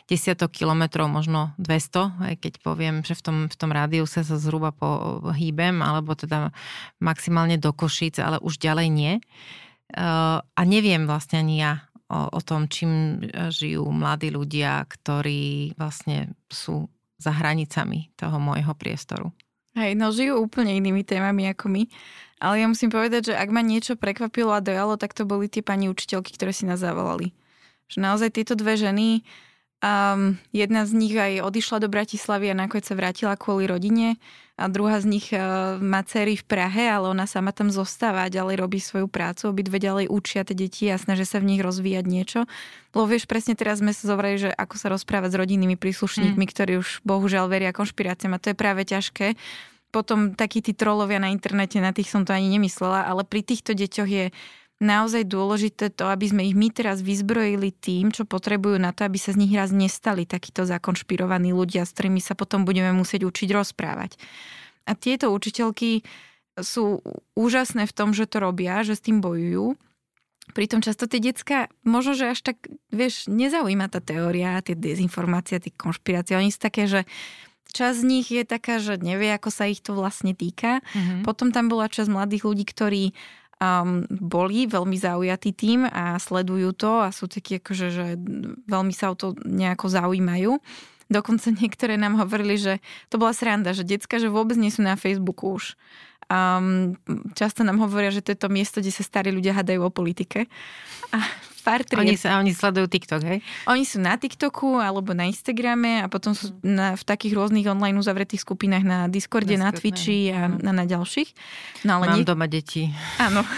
[0.09, 4.72] desiatok kilometrov, možno 200, aj keď poviem, že v tom, v tom rádiuse sa zhruba
[4.72, 6.49] pohýbem, alebo teda
[6.97, 9.12] maximálne do Košic, ale už ďalej nie.
[9.97, 16.88] A neviem vlastne ani ja o, o tom, čím žijú mladí ľudia, ktorí vlastne sú
[17.16, 19.30] za hranicami toho môjho priestoru.
[19.72, 21.82] Hej, no žijú úplne inými témami ako my.
[22.43, 25.62] Ale ja musím povedať, že ak ma niečo prekvapilo a dojalo, tak to boli tie
[25.64, 27.32] pani učiteľky, ktoré si nás zavolali.
[27.88, 29.22] Že naozaj tieto dve ženy,
[29.80, 34.18] um, jedna z nich aj odišla do Bratislavy a nakoniec sa vrátila kvôli rodine
[34.63, 38.31] a druhá z nich uh, má cery v Prahe, ale ona sama tam zostáva a
[38.31, 39.51] ďalej robí svoju prácu.
[39.51, 42.41] Obidve ďalej učia tie deti a snažia sa v nich rozvíjať niečo.
[42.95, 46.53] Lebo vieš, presne teraz sme sa zovrali, že ako sa rozprávať s rodinnými príslušníkmi, mm.
[46.55, 49.35] ktorí už bohužiaľ veria konšpiráciám a to je práve ťažké
[49.93, 53.77] potom takí tí trolovia na internete, na tých som to ani nemyslela, ale pri týchto
[53.77, 54.25] deťoch je
[54.81, 59.18] naozaj dôležité to, aby sme ich my teraz vyzbrojili tým, čo potrebujú na to, aby
[59.20, 63.49] sa z nich raz nestali takíto zakonšpirovaní ľudia, s ktorými sa potom budeme musieť učiť
[63.53, 64.18] rozprávať.
[64.89, 66.03] A tieto učiteľky
[66.59, 67.01] sú
[67.39, 69.79] úžasné v tom, že to robia, že s tým bojujú.
[70.53, 75.73] Pritom často tie decka, možno, že až tak, vieš, nezaujíma tá teória, tie dezinformácie, tie
[75.73, 76.35] konšpirácie.
[76.35, 77.07] Oni sú také, že
[77.73, 80.85] Časť z nich je taká, že nevie, ako sa ich to vlastne týka.
[80.93, 81.25] Mm-hmm.
[81.25, 83.16] Potom tam bola časť mladých ľudí, ktorí
[83.63, 88.07] um, boli veľmi zaujatí tým a sledujú to a sú takí akože, že
[88.67, 90.59] veľmi sa o to nejako zaujímajú.
[91.07, 94.99] Dokonca niektoré nám hovorili, že to bola sranda, že decka, že vôbec nie sú na
[94.99, 95.79] Facebooku už.
[96.33, 96.97] Um,
[97.37, 100.49] často nám hovoria, že to je to miesto, kde sa starí ľudia hadajú o politike.
[101.13, 101.21] A
[101.63, 102.03] pár tried.
[102.03, 103.39] Oni, sa, oni sledujú TikTok, hej?
[103.71, 107.97] Oni sú na TikToku alebo na Instagrame a potom sú na, v takých rôznych online
[107.97, 111.31] uzavretých skupinách na Discorde, na, na Twitchi a na, na ďalších.
[111.87, 112.27] No, ale Mám nie...
[112.27, 112.91] doma deti.
[113.23, 113.47] Áno.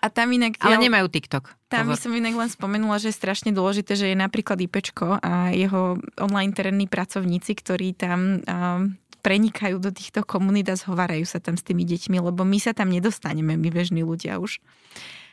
[0.00, 0.56] A tam inak...
[0.64, 1.52] Ale ja, nemajú TikTok.
[1.68, 5.52] Tam by som inak len spomenula, že je strašne dôležité, že je napríklad IPčko a
[5.52, 11.60] jeho online terénni pracovníci, ktorí tam um, prenikajú do týchto komunít a zhovárajú sa tam
[11.60, 14.58] s tými deťmi, lebo my sa tam nedostaneme, my bežní ľudia už.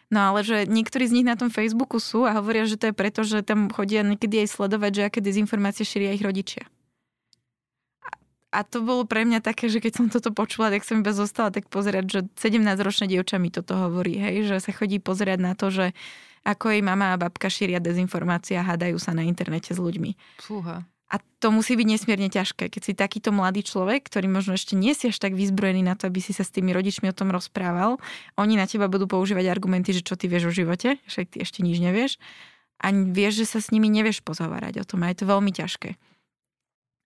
[0.08, 2.96] No ale že niektorí z nich na tom Facebooku sú a hovoria, že to je
[2.96, 6.64] preto, že tam chodia niekedy aj sledovať, že aké dezinformácie šíria ich rodičia.
[8.56, 11.52] A to bolo pre mňa také, že keď som toto počula, tak som iba zostala
[11.52, 15.68] tak pozerať, že 17-ročné dievča mi toto hovorí, hej, že sa chodí pozerať na to,
[15.68, 15.92] že
[16.48, 20.16] ako jej mama a babka šíria dezinformácie a hádajú sa na internete s ľuďmi.
[20.40, 20.88] Fúha.
[21.08, 24.92] A to musí byť nesmierne ťažké, keď si takýto mladý človek, ktorý možno ešte nie
[24.92, 27.96] si až tak vyzbrojený na to, aby si sa s tými rodičmi o tom rozprával,
[28.36, 31.64] oni na teba budú používať argumenty, že čo ty vieš o živote, však ty ešte
[31.64, 32.20] nič nevieš
[32.84, 35.96] a vieš, že sa s nimi nevieš pozhovárať o tom a je to veľmi ťažké.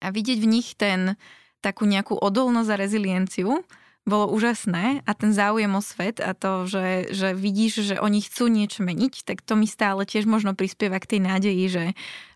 [0.02, 1.14] A vidieť v nich ten
[1.62, 3.62] takú nejakú odolnosť a rezilienciu,
[4.02, 8.50] bolo úžasné a ten záujem o svet a to, že, že vidíš, že oni chcú
[8.50, 11.86] niečo meniť, tak to mi stále tiež možno prispieva k tej nádeji, že,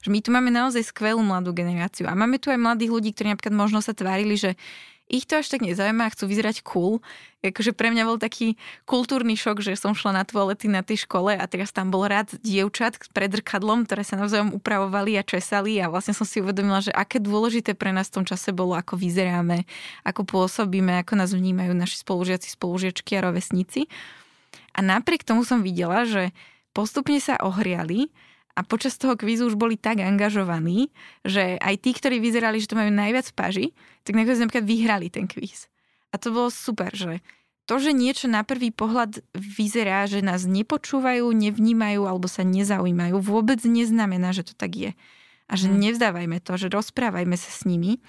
[0.06, 3.34] že my tu máme naozaj skvelú mladú generáciu a máme tu aj mladých ľudí, ktorí
[3.34, 4.54] napríklad možno sa tvárili, že
[5.06, 6.98] ich to až tak nezaujíma, chcú vyzerať cool.
[7.46, 8.58] Akože pre mňa bol taký
[8.90, 12.34] kultúrny šok, že som šla na toalety na tej škole a teraz tam bol rád
[12.42, 16.90] dievčat pred rkadlom, ktoré sa navzájom upravovali a česali a vlastne som si uvedomila, že
[16.90, 19.70] aké dôležité pre nás v tom čase bolo, ako vyzeráme,
[20.02, 23.86] ako pôsobíme, ako nás vnímajú naši spolužiaci, spolužiačky a rovesníci.
[24.74, 26.34] A napriek tomu som videla, že
[26.74, 28.10] postupne sa ohriali
[28.56, 30.88] a počas toho kvízu už boli tak angažovaní,
[31.28, 33.66] že aj tí, ktorí vyzerali, že to majú najviac v paži,
[34.08, 35.68] tak nakoniec napríklad vyhrali ten kvíz.
[36.10, 37.20] A to bolo super, že
[37.68, 43.60] to, že niečo na prvý pohľad vyzerá, že nás nepočúvajú, nevnímajú alebo sa nezaujímajú, vôbec
[43.66, 44.92] neznamená, že to tak je.
[45.50, 45.78] A že hmm.
[45.92, 48.00] nevzdávajme to, že rozprávajme sa s nimi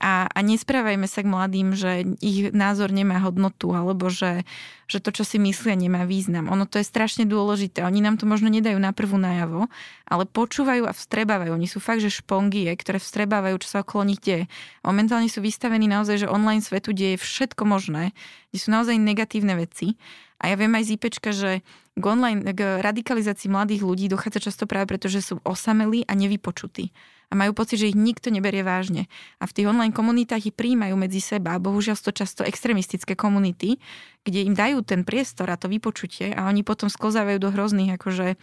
[0.00, 4.48] a, a nesprávajme sa k mladým, že ich názor nemá hodnotu alebo že,
[4.88, 6.48] že to, čo si myslia, nemá význam.
[6.48, 7.84] Ono to je strašne dôležité.
[7.84, 9.68] Oni nám to možno nedajú na prvú najavo,
[10.08, 11.52] ale počúvajú a vstrebávajú.
[11.52, 14.48] Oni sú fakt, že špongie, ktoré vstrebávajú, čo sa okolo nich deje.
[14.80, 18.16] Momentálne sú vystavení naozaj, že online svetu deje všetko možné,
[18.48, 20.00] kde sú naozaj negatívne veci.
[20.40, 21.60] A ja viem aj z IPčka, že
[21.92, 26.88] k, online, k radikalizácii mladých ľudí dochádza často práve preto, že sú osamelí a nevypočutí
[27.30, 29.06] a majú pocit, že ich nikto neberie vážne.
[29.38, 33.78] A v tých online komunitách ich príjmajú medzi seba, bohužiaľ to často extremistické komunity,
[34.26, 38.34] kde im dajú ten priestor a to vypočutie a oni potom sklzávajú do hrozných akože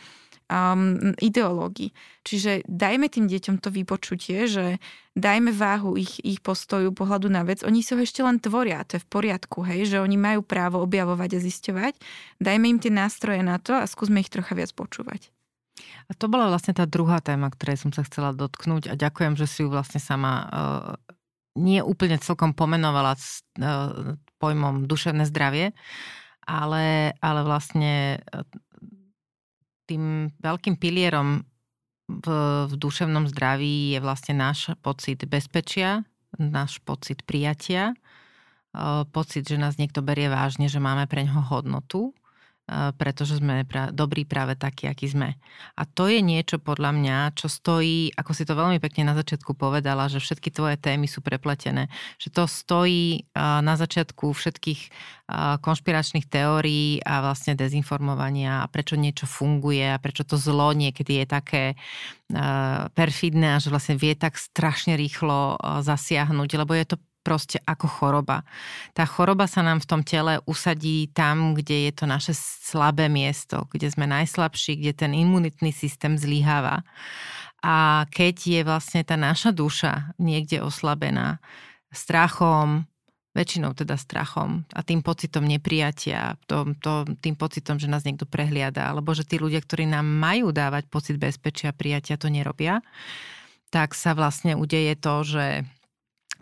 [0.47, 1.91] um, ideológií.
[2.23, 4.79] Čiže dajme tým deťom to vypočutie, že
[5.13, 7.63] dajme váhu ich, ich postoju, pohľadu na vec.
[7.67, 10.79] Oni si ho ešte len tvoria, to je v poriadku, hej, že oni majú právo
[10.79, 11.93] objavovať a zisťovať.
[12.39, 15.36] Dajme im tie nástroje na to a skúsme ich trocha viac počúvať.
[16.07, 19.45] A to bola vlastne tá druhá téma, ktorej som sa chcela dotknúť a ďakujem, že
[19.45, 20.93] si ju vlastne sama uh,
[21.57, 25.73] nie úplne celkom pomenovala s uh, pojmom duševné zdravie,
[26.47, 28.23] ale, ale vlastne
[29.87, 31.43] tým veľkým pilierom
[32.07, 32.27] v,
[32.71, 36.07] v duševnom zdraví je vlastne náš pocit bezpečia,
[36.39, 37.95] náš pocit prijatia,
[39.11, 42.15] pocit, že nás niekto berie vážne, že máme pre ňoho hodnotu
[42.67, 45.39] pretože sme pra- dobrí práve takí, akí sme.
[45.79, 49.55] A to je niečo podľa mňa, čo stojí, ako si to veľmi pekne na začiatku
[49.55, 51.87] povedala, že všetky tvoje témy sú prepletené,
[52.19, 54.81] že to stojí na začiatku všetkých
[55.63, 61.25] konšpiračných teórií a vlastne dezinformovania a prečo niečo funguje a prečo to zlo niekedy je
[61.27, 61.63] také
[62.91, 66.97] perfidné a že vlastne vie tak strašne rýchlo zasiahnuť, lebo je to
[67.27, 68.47] proste ako choroba.
[68.95, 73.67] Tá choroba sa nám v tom tele usadí tam, kde je to naše slabé miesto,
[73.67, 76.87] kde sme najslabší, kde ten imunitný systém zlyháva.
[77.59, 81.43] A keď je vlastne tá naša duša niekde oslabená
[81.91, 82.87] strachom,
[83.35, 88.89] väčšinou teda strachom a tým pocitom neprijatia, to, to, tým pocitom, že nás niekto prehliada,
[88.89, 92.81] alebo že tí ľudia, ktorí nám majú dávať pocit bezpečia a prijatia, to nerobia,
[93.69, 95.45] tak sa vlastne udeje to, že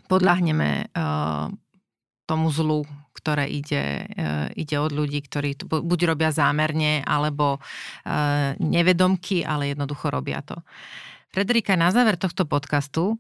[0.06, 1.50] podľahneme uh,
[2.26, 8.54] tomu zlu, ktoré ide, uh, ide od ľudí, ktorí to buď robia zámerne, alebo uh,
[8.62, 10.62] nevedomky, ale jednoducho robia to.
[11.34, 13.20] Frederika, na záver tohto podcastu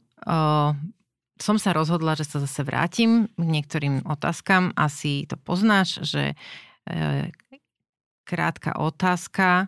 [1.35, 4.71] som sa rozhodla, že sa zase vrátim k niektorým otázkam.
[4.79, 6.39] Asi to poznáš, že
[8.23, 9.67] krátka otázka,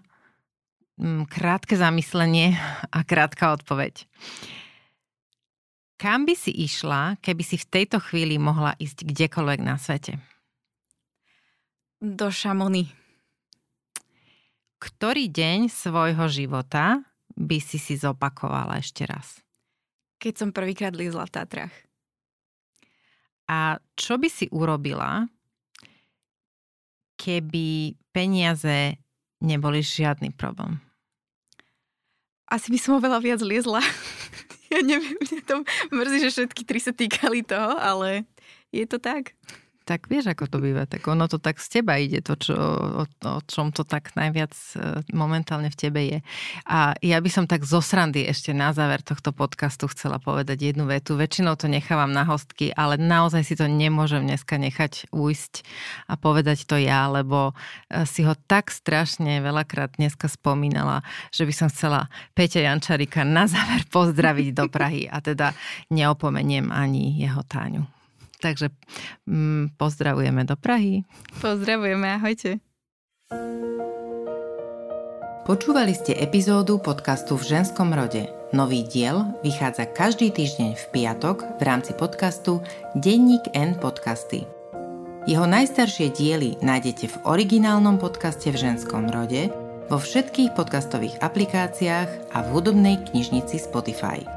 [1.28, 2.56] krátke zamyslenie
[2.90, 4.08] a krátka odpoveď.
[5.98, 10.22] Kam by si išla, keby si v tejto chvíli mohla ísť kdekoľvek na svete?
[11.98, 12.94] Do Šamony.
[14.78, 17.02] Ktorý deň svojho života
[17.34, 19.42] by si si zopakovala ešte raz?
[20.22, 21.74] Keď som prvýkrát lízla v Tatrach.
[23.50, 25.26] A čo by si urobila,
[27.18, 29.02] keby peniaze
[29.42, 30.78] neboli žiadny problém?
[32.46, 33.82] Asi by som oveľa viac liezla.
[34.74, 35.56] ja neviem, mňa to
[35.94, 38.28] mrzí, že všetky tri sa týkali toho, ale
[38.72, 39.34] je to tak.
[39.88, 40.84] Tak vieš, ako to býva.
[40.84, 44.52] Tak ono to tak z teba ide, to, čo, o, o čom to tak najviac
[44.52, 46.20] e, momentálne v tebe je.
[46.68, 50.92] A ja by som tak zo srandy ešte na záver tohto podcastu chcela povedať jednu
[50.92, 51.16] vetu.
[51.16, 55.64] Väčšinou to nechávam na hostky, ale naozaj si to nemôžem dneska nechať ujsť
[56.12, 57.56] a povedať to ja, lebo
[57.88, 61.00] e, si ho tak strašne veľakrát dneska spomínala,
[61.32, 65.56] že by som chcela Peťa Jančarika na záver pozdraviť do Prahy a teda
[65.88, 67.97] neopomeniem ani jeho Táňu.
[68.38, 68.70] Takže
[69.26, 71.04] mm, pozdravujeme do Prahy.
[71.42, 72.62] Pozdravujeme, ahojte.
[75.48, 78.28] Počúvali ste epizódu podcastu v ženskom rode.
[78.52, 82.60] Nový diel vychádza každý týždeň v piatok v rámci podcastu
[83.00, 84.44] Denník N podcasty.
[85.24, 89.48] Jeho najstaršie diely nájdete v originálnom podcaste v ženskom rode,
[89.88, 94.37] vo všetkých podcastových aplikáciách a v hudobnej knižnici Spotify.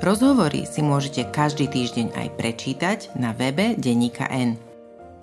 [0.00, 4.54] Rozhovory si môžete každý týždeň aj prečítať na webe Deníka N.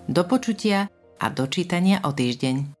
[0.06, 2.75] Do počutia a dočítania o týždeň.